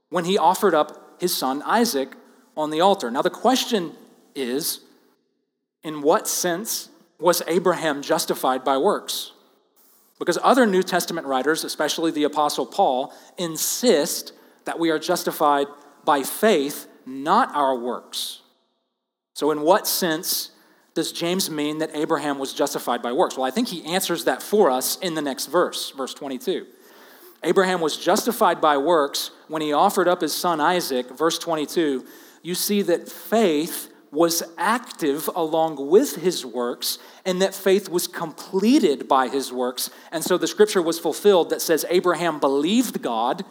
when 0.08 0.24
he 0.24 0.38
offered 0.38 0.74
up 0.74 1.03
his 1.20 1.34
son 1.34 1.62
Isaac 1.62 2.14
on 2.56 2.70
the 2.70 2.80
altar? 2.80 3.10
Now, 3.10 3.22
the 3.22 3.30
question 3.30 3.92
is 4.34 4.80
in 5.82 6.02
what 6.02 6.26
sense 6.26 6.88
was 7.18 7.42
Abraham 7.46 8.02
justified 8.02 8.64
by 8.64 8.76
works? 8.78 9.32
Because 10.18 10.38
other 10.42 10.66
New 10.66 10.82
Testament 10.82 11.26
writers, 11.26 11.64
especially 11.64 12.10
the 12.10 12.24
Apostle 12.24 12.66
Paul, 12.66 13.12
insist 13.36 14.32
that 14.64 14.78
we 14.78 14.90
are 14.90 14.98
justified 14.98 15.66
by 16.04 16.22
faith 16.22 16.86
not 17.06 17.54
our 17.54 17.76
works. 17.76 18.40
So, 19.34 19.50
in 19.50 19.62
what 19.62 19.86
sense 19.86 20.50
does 20.94 21.12
James 21.12 21.50
mean 21.50 21.78
that 21.78 21.90
Abraham 21.94 22.38
was 22.38 22.52
justified 22.52 23.02
by 23.02 23.12
works? 23.12 23.36
Well, 23.36 23.44
I 23.44 23.50
think 23.50 23.68
he 23.68 23.84
answers 23.84 24.24
that 24.24 24.42
for 24.42 24.70
us 24.70 24.96
in 24.98 25.14
the 25.14 25.22
next 25.22 25.46
verse, 25.46 25.90
verse 25.90 26.14
22. 26.14 26.66
Abraham 27.44 27.80
was 27.80 27.96
justified 27.96 28.60
by 28.60 28.76
works 28.76 29.30
when 29.48 29.62
he 29.62 29.72
offered 29.72 30.08
up 30.08 30.20
his 30.20 30.32
son 30.32 30.60
Isaac, 30.60 31.10
verse 31.10 31.38
22. 31.38 32.04
You 32.42 32.54
see 32.54 32.82
that 32.82 33.08
faith 33.08 33.90
was 34.10 34.42
active 34.56 35.28
along 35.34 35.88
with 35.88 36.16
his 36.16 36.46
works, 36.46 36.98
and 37.24 37.42
that 37.42 37.54
faith 37.54 37.88
was 37.88 38.06
completed 38.06 39.08
by 39.08 39.28
his 39.28 39.52
works. 39.52 39.90
And 40.12 40.22
so 40.22 40.38
the 40.38 40.46
scripture 40.46 40.80
was 40.80 40.98
fulfilled 40.98 41.50
that 41.50 41.60
says 41.60 41.84
Abraham 41.90 42.38
believed 42.38 43.02
God, 43.02 43.44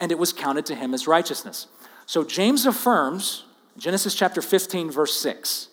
and 0.00 0.10
it 0.10 0.18
was 0.18 0.32
counted 0.32 0.66
to 0.66 0.74
him 0.74 0.94
as 0.94 1.06
righteousness. 1.06 1.66
So 2.06 2.24
James 2.24 2.66
affirms, 2.66 3.44
Genesis 3.76 4.14
chapter 4.14 4.42
15, 4.42 4.90
verse 4.90 5.14
6, 5.20 5.68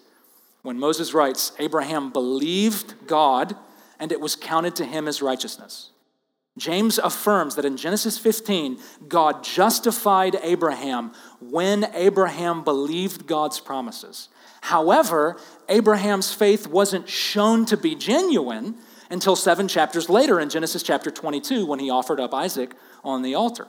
when 0.62 0.78
Moses 0.78 1.14
writes, 1.14 1.54
Abraham 1.58 2.12
believed 2.12 3.08
God 3.08 3.56
and 4.00 4.12
it 4.12 4.22
was 4.22 4.36
counted 4.36 4.76
to 4.78 4.86
him 4.86 5.08
as 5.08 5.22
righteousness. 5.22 5.92
James 6.60 6.98
affirms 6.98 7.56
that 7.56 7.66
in 7.66 7.78
Genesis 7.78 8.18
15, 8.18 8.80
God 9.08 9.44
justified 9.44 10.38
Abraham 10.42 11.12
when 11.40 11.86
Abraham 11.94 12.64
believed 12.64 13.26
God's 13.26 13.60
promises. 13.60 14.30
However, 14.62 15.38
Abraham's 15.70 16.34
faith 16.34 16.68
wasn't 16.68 17.08
shown 17.08 17.66
to 17.66 17.78
be 17.78 17.96
genuine 17.96 18.76
until 19.10 19.36
seven 19.36 19.68
chapters 19.68 20.10
later 20.10 20.40
in 20.40 20.50
Genesis 20.50 20.84
chapter 20.84 21.10
22 21.10 21.66
when 21.66 21.80
he 21.80 21.90
offered 21.90 22.20
up 22.20 22.34
Isaac 22.34 22.76
on 23.04 23.22
the 23.22 23.36
altar. 23.36 23.68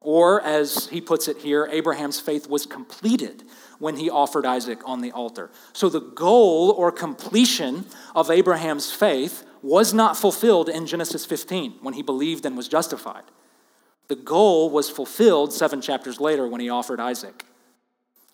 Or, 0.00 0.42
as 0.42 0.88
he 0.88 1.00
puts 1.00 1.28
it 1.28 1.38
here, 1.38 1.68
Abraham's 1.70 2.18
faith 2.18 2.48
was 2.48 2.66
completed 2.66 3.44
when 3.78 3.96
he 3.96 4.10
offered 4.10 4.44
Isaac 4.44 4.80
on 4.84 5.00
the 5.00 5.12
altar. 5.12 5.50
So 5.72 5.88
the 5.88 6.00
goal 6.00 6.70
or 6.70 6.90
completion 6.90 7.84
of 8.14 8.30
Abraham's 8.30 8.92
faith 8.92 9.44
was 9.62 9.94
not 9.94 10.16
fulfilled 10.16 10.68
in 10.68 10.86
Genesis 10.86 11.24
15 11.24 11.78
when 11.80 11.94
he 11.94 12.02
believed 12.02 12.44
and 12.44 12.56
was 12.56 12.68
justified. 12.68 13.24
The 14.08 14.16
goal 14.16 14.70
was 14.70 14.90
fulfilled 14.90 15.52
seven 15.52 15.80
chapters 15.80 16.20
later 16.20 16.46
when 16.46 16.60
he 16.60 16.68
offered 16.68 17.00
Isaac 17.00 17.44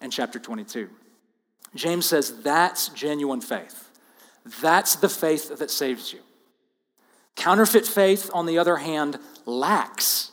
in 0.00 0.10
chapter 0.10 0.38
22. 0.38 0.88
James 1.74 2.06
says 2.06 2.42
that's 2.42 2.88
genuine 2.88 3.40
faith. 3.40 3.90
That's 4.60 4.96
the 4.96 5.08
faith 5.08 5.58
that 5.58 5.70
saves 5.70 6.12
you. 6.12 6.20
Counterfeit 7.36 7.86
faith, 7.86 8.30
on 8.32 8.46
the 8.46 8.58
other 8.58 8.76
hand, 8.76 9.18
lacks 9.44 10.32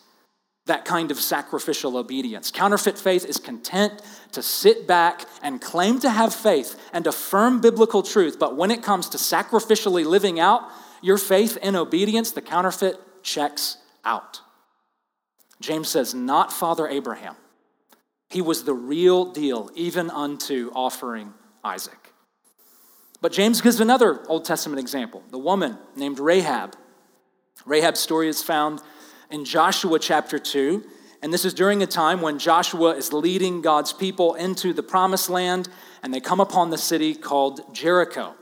that 0.65 0.85
kind 0.85 1.11
of 1.11 1.19
sacrificial 1.19 1.97
obedience. 1.97 2.49
Counterfeit 2.49 2.97
faith 2.97 3.25
is 3.25 3.37
content 3.37 4.01
to 4.31 4.41
sit 4.41 4.87
back 4.87 5.25
and 5.43 5.61
claim 5.61 5.99
to 5.99 6.09
have 6.09 6.33
faith 6.33 6.79
and 6.91 7.05
affirm 7.05 7.61
biblical 7.61 8.01
truth, 8.01 8.39
but 8.39 8.57
when 8.57 8.71
it 8.71 8.81
comes 8.81 9.09
to 9.09 9.17
sacrificially 9.17 10.03
living 10.03 10.39
out 10.39 10.63
your 11.05 11.19
faith 11.19 11.55
in 11.61 11.75
obedience, 11.75 12.31
the 12.31 12.41
counterfeit 12.41 12.99
checks 13.21 13.77
out. 14.03 14.41
James 15.61 15.87
says, 15.87 16.15
Not 16.15 16.51
Father 16.51 16.87
Abraham. 16.87 17.35
He 18.27 18.41
was 18.41 18.63
the 18.63 18.73
real 18.73 19.31
deal, 19.31 19.69
even 19.75 20.09
unto 20.09 20.71
offering 20.73 21.35
Isaac. 21.63 22.11
But 23.21 23.33
James 23.33 23.61
gives 23.61 23.79
another 23.79 24.25
Old 24.27 24.45
Testament 24.45 24.79
example 24.79 25.21
the 25.29 25.37
woman 25.37 25.77
named 25.95 26.17
Rahab. 26.17 26.75
Rahab's 27.67 27.99
story 27.99 28.27
is 28.27 28.41
found 28.41 28.81
in 29.29 29.45
Joshua 29.45 29.99
chapter 29.99 30.39
2. 30.39 30.83
And 31.21 31.31
this 31.31 31.45
is 31.45 31.53
during 31.53 31.83
a 31.83 31.87
time 31.87 32.21
when 32.21 32.39
Joshua 32.39 32.95
is 32.95 33.13
leading 33.13 33.61
God's 33.61 33.93
people 33.93 34.33
into 34.33 34.73
the 34.73 34.83
promised 34.83 35.29
land, 35.29 35.69
and 36.01 36.11
they 36.11 36.19
come 36.19 36.39
upon 36.39 36.71
the 36.71 36.77
city 36.79 37.13
called 37.13 37.61
Jericho. 37.73 38.33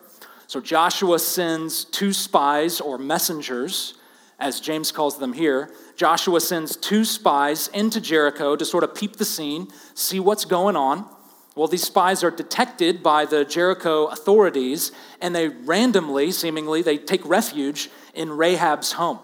So 0.53 0.61
Joshua 0.61 1.17
sends 1.17 1.83
two 1.83 2.13
spies 2.13 2.79
or 2.79 2.99
messengers, 2.99 3.95
as 4.37 4.59
James 4.59 4.91
calls 4.91 5.17
them 5.17 5.33
here. 5.33 5.71
Joshua 5.95 6.39
sends 6.39 6.75
two 6.75 7.05
spies 7.05 7.69
into 7.69 7.99
Jericho 7.99 8.55
to 8.55 8.63
sort 8.63 8.83
of 8.83 8.93
peep 8.93 9.15
the 9.15 9.25
scene, 9.25 9.69
see 9.95 10.19
what's 10.19 10.45
going 10.45 10.75
on. 10.75 11.09
Well, 11.55 11.67
these 11.67 11.81
spies 11.81 12.23
are 12.23 12.29
detected 12.29 13.01
by 13.01 13.25
the 13.25 13.45
Jericho 13.45 14.05
authorities, 14.05 14.91
and 15.19 15.35
they 15.35 15.47
randomly, 15.47 16.29
seemingly, 16.29 16.83
they 16.83 16.99
take 16.99 17.25
refuge 17.25 17.89
in 18.13 18.29
Rahab's 18.29 18.91
home. 18.91 19.17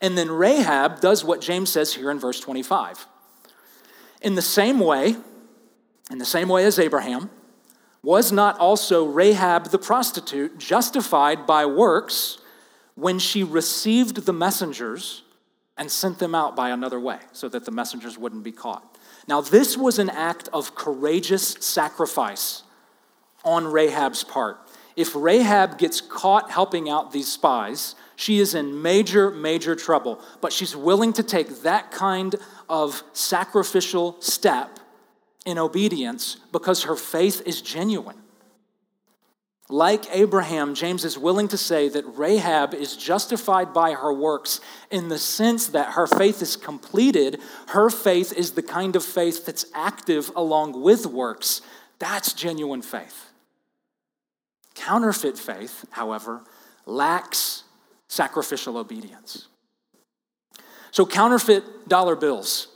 And 0.00 0.16
then 0.16 0.30
Rahab 0.30 1.00
does 1.00 1.24
what 1.24 1.40
James 1.40 1.68
says 1.68 1.94
here 1.94 2.12
in 2.12 2.20
verse 2.20 2.38
25. 2.38 3.08
In 4.22 4.36
the 4.36 4.42
same 4.42 4.78
way, 4.78 5.16
in 6.12 6.18
the 6.18 6.24
same 6.24 6.48
way 6.48 6.64
as 6.64 6.78
Abraham, 6.78 7.28
was 8.02 8.30
not 8.32 8.58
also 8.58 9.06
Rahab 9.06 9.70
the 9.70 9.78
prostitute 9.78 10.58
justified 10.58 11.46
by 11.46 11.66
works 11.66 12.38
when 12.94 13.18
she 13.18 13.42
received 13.42 14.26
the 14.26 14.32
messengers 14.32 15.22
and 15.76 15.90
sent 15.90 16.18
them 16.18 16.34
out 16.34 16.56
by 16.56 16.70
another 16.70 16.98
way 16.98 17.18
so 17.32 17.48
that 17.48 17.64
the 17.64 17.70
messengers 17.70 18.18
wouldn't 18.18 18.42
be 18.42 18.52
caught? 18.52 18.96
Now, 19.26 19.40
this 19.40 19.76
was 19.76 19.98
an 19.98 20.10
act 20.10 20.48
of 20.52 20.74
courageous 20.74 21.56
sacrifice 21.60 22.62
on 23.44 23.66
Rahab's 23.66 24.24
part. 24.24 24.58
If 24.96 25.14
Rahab 25.14 25.78
gets 25.78 26.00
caught 26.00 26.50
helping 26.50 26.88
out 26.88 27.12
these 27.12 27.30
spies, 27.30 27.94
she 28.16 28.40
is 28.40 28.54
in 28.54 28.82
major, 28.82 29.30
major 29.30 29.76
trouble. 29.76 30.20
But 30.40 30.52
she's 30.52 30.74
willing 30.74 31.12
to 31.12 31.22
take 31.22 31.62
that 31.62 31.92
kind 31.92 32.34
of 32.68 33.04
sacrificial 33.12 34.20
step 34.20 34.80
in 35.48 35.56
obedience 35.58 36.36
because 36.52 36.82
her 36.82 36.94
faith 36.94 37.40
is 37.46 37.62
genuine. 37.62 38.18
Like 39.70 40.04
Abraham, 40.14 40.74
James 40.74 41.06
is 41.06 41.18
willing 41.18 41.48
to 41.48 41.56
say 41.56 41.88
that 41.88 42.04
Rahab 42.18 42.74
is 42.74 42.96
justified 42.96 43.72
by 43.72 43.92
her 43.92 44.12
works 44.12 44.60
in 44.90 45.08
the 45.08 45.18
sense 45.18 45.68
that 45.68 45.92
her 45.92 46.06
faith 46.06 46.42
is 46.42 46.54
completed. 46.54 47.40
Her 47.68 47.88
faith 47.88 48.32
is 48.34 48.52
the 48.52 48.62
kind 48.62 48.94
of 48.94 49.02
faith 49.02 49.46
that's 49.46 49.64
active 49.74 50.30
along 50.36 50.82
with 50.82 51.06
works. 51.06 51.62
That's 51.98 52.34
genuine 52.34 52.82
faith. 52.82 53.30
Counterfeit 54.74 55.38
faith, 55.38 55.86
however, 55.90 56.42
lacks 56.84 57.64
sacrificial 58.06 58.76
obedience. 58.76 59.48
So, 60.90 61.06
counterfeit 61.06 61.88
dollar 61.88 62.16
bills, 62.16 62.68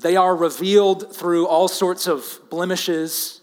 they 0.00 0.16
are 0.16 0.36
revealed 0.36 1.14
through 1.14 1.46
all 1.46 1.68
sorts 1.68 2.06
of 2.06 2.40
blemishes 2.50 3.38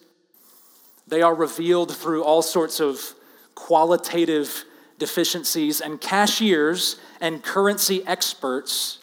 they 1.08 1.22
are 1.22 1.36
revealed 1.36 1.96
through 1.96 2.24
all 2.24 2.42
sorts 2.42 2.80
of 2.80 3.14
qualitative 3.54 4.66
deficiencies, 4.98 5.82
and 5.82 6.02
cashiers 6.02 7.00
and 7.22 7.44
currency 7.44 8.06
experts 8.08 9.00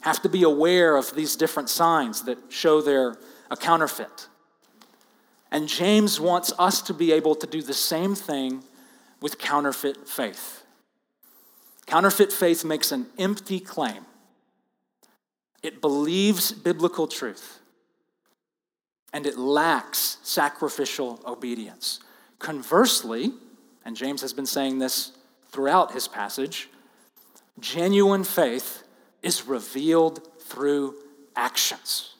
have 0.00 0.22
to 0.22 0.28
be 0.28 0.44
aware 0.44 0.96
of 0.96 1.14
these 1.14 1.36
different 1.36 1.68
signs 1.68 2.22
that 2.22 2.38
show 2.48 2.80
they're 2.80 3.16
a 3.50 3.56
counterfeit. 3.56 4.28
And 5.50 5.68
James 5.68 6.20
wants 6.20 6.52
us 6.58 6.80
to 6.82 6.94
be 6.94 7.12
able 7.12 7.34
to 7.34 7.46
do 7.46 7.60
the 7.60 7.74
same 7.74 8.14
thing 8.14 8.62
with 9.20 9.38
counterfeit 9.38 10.08
faith. 10.08 10.62
Counterfeit 11.86 12.32
faith 12.32 12.64
makes 12.64 12.92
an 12.92 13.06
empty 13.18 13.60
claim. 13.60 14.06
It 15.66 15.80
believes 15.80 16.52
biblical 16.52 17.08
truth, 17.08 17.58
and 19.12 19.26
it 19.26 19.36
lacks 19.36 20.18
sacrificial 20.22 21.20
obedience. 21.26 21.98
Conversely, 22.38 23.32
and 23.84 23.96
James 23.96 24.20
has 24.20 24.32
been 24.32 24.46
saying 24.46 24.78
this 24.78 25.10
throughout 25.50 25.90
his 25.90 26.06
passage, 26.06 26.68
genuine 27.58 28.22
faith 28.22 28.84
is 29.24 29.48
revealed 29.48 30.20
through 30.38 30.94
actions. 31.34 32.14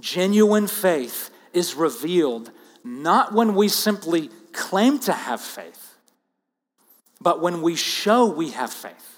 Genuine 0.00 0.66
faith 0.66 1.30
is 1.52 1.76
revealed 1.76 2.50
not 2.82 3.32
when 3.32 3.54
we 3.54 3.68
simply 3.68 4.28
claim 4.52 4.98
to 4.98 5.12
have 5.12 5.40
faith, 5.40 5.94
but 7.20 7.40
when 7.40 7.62
we 7.62 7.76
show 7.76 8.26
we 8.26 8.50
have 8.50 8.72
faith. 8.72 9.17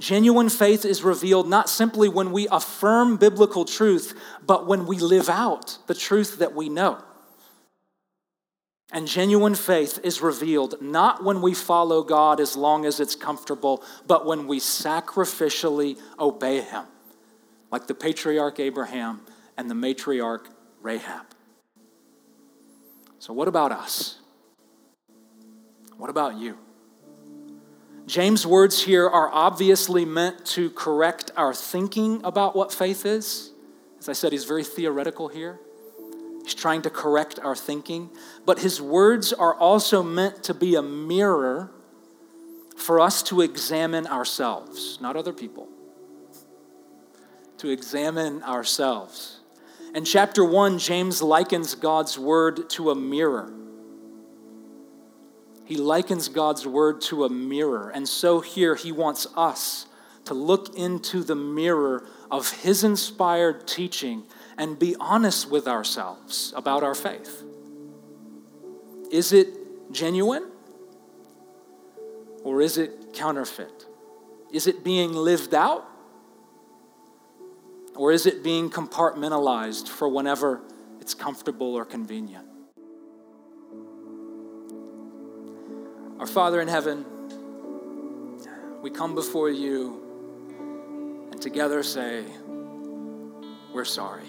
Genuine 0.00 0.48
faith 0.48 0.86
is 0.86 1.02
revealed 1.02 1.46
not 1.46 1.68
simply 1.68 2.08
when 2.08 2.32
we 2.32 2.48
affirm 2.48 3.18
biblical 3.18 3.66
truth, 3.66 4.18
but 4.46 4.66
when 4.66 4.86
we 4.86 4.98
live 4.98 5.28
out 5.28 5.76
the 5.88 5.94
truth 5.94 6.38
that 6.38 6.54
we 6.54 6.70
know. 6.70 6.98
And 8.90 9.06
genuine 9.06 9.54
faith 9.54 10.00
is 10.02 10.22
revealed 10.22 10.80
not 10.80 11.22
when 11.22 11.42
we 11.42 11.52
follow 11.52 12.02
God 12.02 12.40
as 12.40 12.56
long 12.56 12.86
as 12.86 12.98
it's 12.98 13.14
comfortable, 13.14 13.84
but 14.06 14.24
when 14.24 14.46
we 14.46 14.58
sacrificially 14.58 15.98
obey 16.18 16.62
Him, 16.62 16.84
like 17.70 17.86
the 17.86 17.94
patriarch 17.94 18.58
Abraham 18.58 19.20
and 19.58 19.70
the 19.70 19.74
matriarch 19.74 20.46
Rahab. 20.80 21.26
So, 23.18 23.34
what 23.34 23.48
about 23.48 23.70
us? 23.70 24.18
What 25.98 26.08
about 26.08 26.36
you? 26.38 26.56
James' 28.10 28.44
words 28.44 28.82
here 28.82 29.08
are 29.08 29.30
obviously 29.32 30.04
meant 30.04 30.44
to 30.44 30.68
correct 30.70 31.30
our 31.36 31.54
thinking 31.54 32.20
about 32.24 32.56
what 32.56 32.72
faith 32.72 33.06
is. 33.06 33.52
As 34.00 34.08
I 34.08 34.14
said, 34.14 34.32
he's 34.32 34.46
very 34.46 34.64
theoretical 34.64 35.28
here. 35.28 35.60
He's 36.42 36.54
trying 36.54 36.82
to 36.82 36.90
correct 36.90 37.38
our 37.38 37.54
thinking. 37.54 38.10
But 38.44 38.58
his 38.58 38.82
words 38.82 39.32
are 39.32 39.54
also 39.54 40.02
meant 40.02 40.42
to 40.42 40.54
be 40.54 40.74
a 40.74 40.82
mirror 40.82 41.70
for 42.76 42.98
us 42.98 43.22
to 43.24 43.42
examine 43.42 44.08
ourselves, 44.08 44.98
not 45.00 45.14
other 45.14 45.32
people. 45.32 45.68
To 47.58 47.68
examine 47.68 48.42
ourselves. 48.42 49.38
In 49.94 50.04
chapter 50.04 50.44
1, 50.44 50.80
James 50.80 51.22
likens 51.22 51.76
God's 51.76 52.18
word 52.18 52.70
to 52.70 52.90
a 52.90 52.96
mirror. 52.96 53.52
He 55.70 55.76
likens 55.76 56.28
God's 56.28 56.66
word 56.66 57.00
to 57.02 57.24
a 57.24 57.28
mirror. 57.28 57.90
And 57.90 58.08
so 58.08 58.40
here 58.40 58.74
he 58.74 58.90
wants 58.90 59.28
us 59.36 59.86
to 60.24 60.34
look 60.34 60.74
into 60.74 61.22
the 61.22 61.36
mirror 61.36 62.08
of 62.28 62.50
his 62.50 62.82
inspired 62.82 63.68
teaching 63.68 64.24
and 64.58 64.76
be 64.76 64.96
honest 64.98 65.48
with 65.48 65.68
ourselves 65.68 66.52
about 66.56 66.82
our 66.82 66.96
faith. 66.96 67.44
Is 69.12 69.32
it 69.32 69.92
genuine? 69.92 70.50
Or 72.42 72.60
is 72.60 72.76
it 72.76 73.12
counterfeit? 73.12 73.86
Is 74.52 74.66
it 74.66 74.82
being 74.82 75.12
lived 75.12 75.54
out? 75.54 75.86
Or 77.94 78.10
is 78.10 78.26
it 78.26 78.42
being 78.42 78.70
compartmentalized 78.70 79.86
for 79.86 80.08
whenever 80.08 80.62
it's 81.00 81.14
comfortable 81.14 81.76
or 81.76 81.84
convenient? 81.84 82.49
Our 86.20 86.26
Father 86.26 86.60
in 86.60 86.68
heaven, 86.68 87.06
we 88.82 88.90
come 88.90 89.14
before 89.14 89.48
you 89.48 90.02
and 91.32 91.40
together 91.40 91.82
say, 91.82 92.26
We're 93.72 93.86
sorry. 93.86 94.26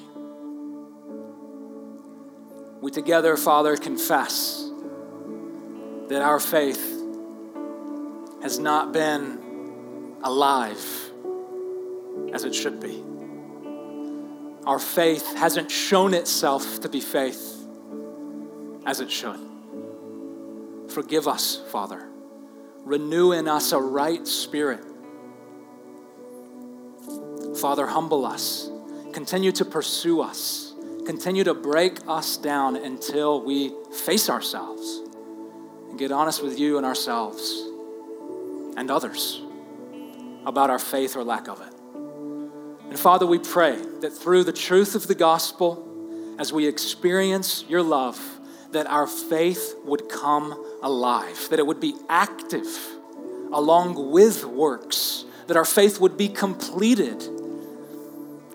We 2.80 2.92
together, 2.92 3.36
Father, 3.36 3.76
confess 3.76 4.72
that 6.08 6.22
our 6.22 6.40
faith 6.40 6.82
has 8.42 8.58
not 8.58 8.94
been 8.94 10.16
alive 10.24 11.12
as 12.32 12.46
it 12.46 12.56
should 12.56 12.80
be. 12.80 13.04
Our 14.66 14.80
faith 14.80 15.36
hasn't 15.36 15.70
shown 15.70 16.14
itself 16.14 16.80
to 16.84 16.88
be 16.88 17.02
faith 17.02 17.68
as 18.86 19.02
it 19.02 19.12
should. 19.12 19.51
Forgive 20.94 21.28
us, 21.28 21.62
Father. 21.72 22.08
Renew 22.84 23.32
in 23.32 23.48
us 23.48 23.72
a 23.72 23.80
right 23.80 24.28
spirit. 24.28 24.84
Father, 27.58 27.88
humble 27.88 28.26
us. 28.26 28.70
Continue 29.14 29.52
to 29.54 29.66
pursue 29.66 30.22
us. 30.22 30.74
Continue 31.06 31.44
to 31.44 31.54
break 31.54 32.00
us 32.08 32.38
down 32.38 32.76
until 32.76 33.42
we 33.42 33.74
face 34.06 34.30
ourselves 34.30 35.02
and 35.90 35.98
get 35.98 36.12
honest 36.12 36.44
with 36.44 36.60
you 36.60 36.78
and 36.78 36.86
ourselves 36.86 37.68
and 38.78 38.90
others 38.90 39.42
about 40.46 40.70
our 40.70 40.80
faith 40.80 41.16
or 41.16 41.24
lack 41.24 41.48
of 41.48 41.62
it. 41.62 41.74
And 42.90 43.00
Father, 43.00 43.26
we 43.26 43.40
pray 43.40 43.82
that 44.02 44.12
through 44.12 44.44
the 44.44 44.54
truth 44.54 44.96
of 44.96 45.08
the 45.08 45.16
gospel, 45.16 45.88
as 46.38 46.52
we 46.52 46.68
experience 46.68 47.64
your 47.68 47.82
love, 47.82 48.20
that 48.72 48.88
our 48.88 49.08
faith 49.08 49.76
would 49.84 50.10
come 50.10 50.52
alive, 50.82 51.48
that 51.50 51.60
it 51.60 51.68
would 51.68 51.80
be 51.80 51.96
active 52.10 52.68
along 53.52 54.12
with 54.12 54.46
works, 54.46 55.26
that 55.48 55.58
our 55.58 55.66
faith 55.66 56.00
would 56.00 56.18
be 56.18 56.30
completed 56.30 57.22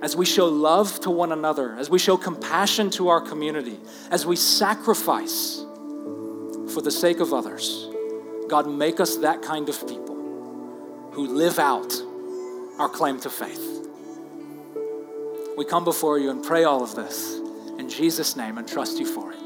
as 0.03 0.17
we 0.17 0.25
show 0.25 0.47
love 0.47 1.01
to 1.01 1.11
one 1.11 1.33
another, 1.33 1.75
as 1.77 1.91
we 1.91 1.99
show 1.99 2.17
compassion 2.17 2.91
to 2.91 3.09
our 3.09 3.21
community, 3.21 3.79
as 4.11 4.27
we 4.27 4.37
sacrifice 4.37 5.65
for 6.73 6.83
the 6.83 6.91
sake 6.91 7.21
of 7.21 7.33
others. 7.33 7.89
God, 8.49 8.69
make 8.69 9.01
us 9.01 9.17
that 9.19 9.43
kind 9.43 9.69
of 9.69 9.81
people 9.89 10.15
who 11.13 11.27
live 11.27 11.59
out 11.59 11.93
our 12.79 12.89
claim 12.89 13.19
to 13.21 13.31
faith. 13.31 13.89
We 15.57 15.65
come 15.65 15.85
before 15.85 16.19
you 16.19 16.31
and 16.31 16.45
pray 16.45 16.65
all 16.65 16.83
of 16.83 16.95
this 16.95 17.39
in 17.79 17.89
Jesus' 17.89 18.37
name 18.37 18.59
and 18.59 18.69
trust 18.69 18.99
you 18.99 19.07
for 19.07 19.33
it. 19.33 19.46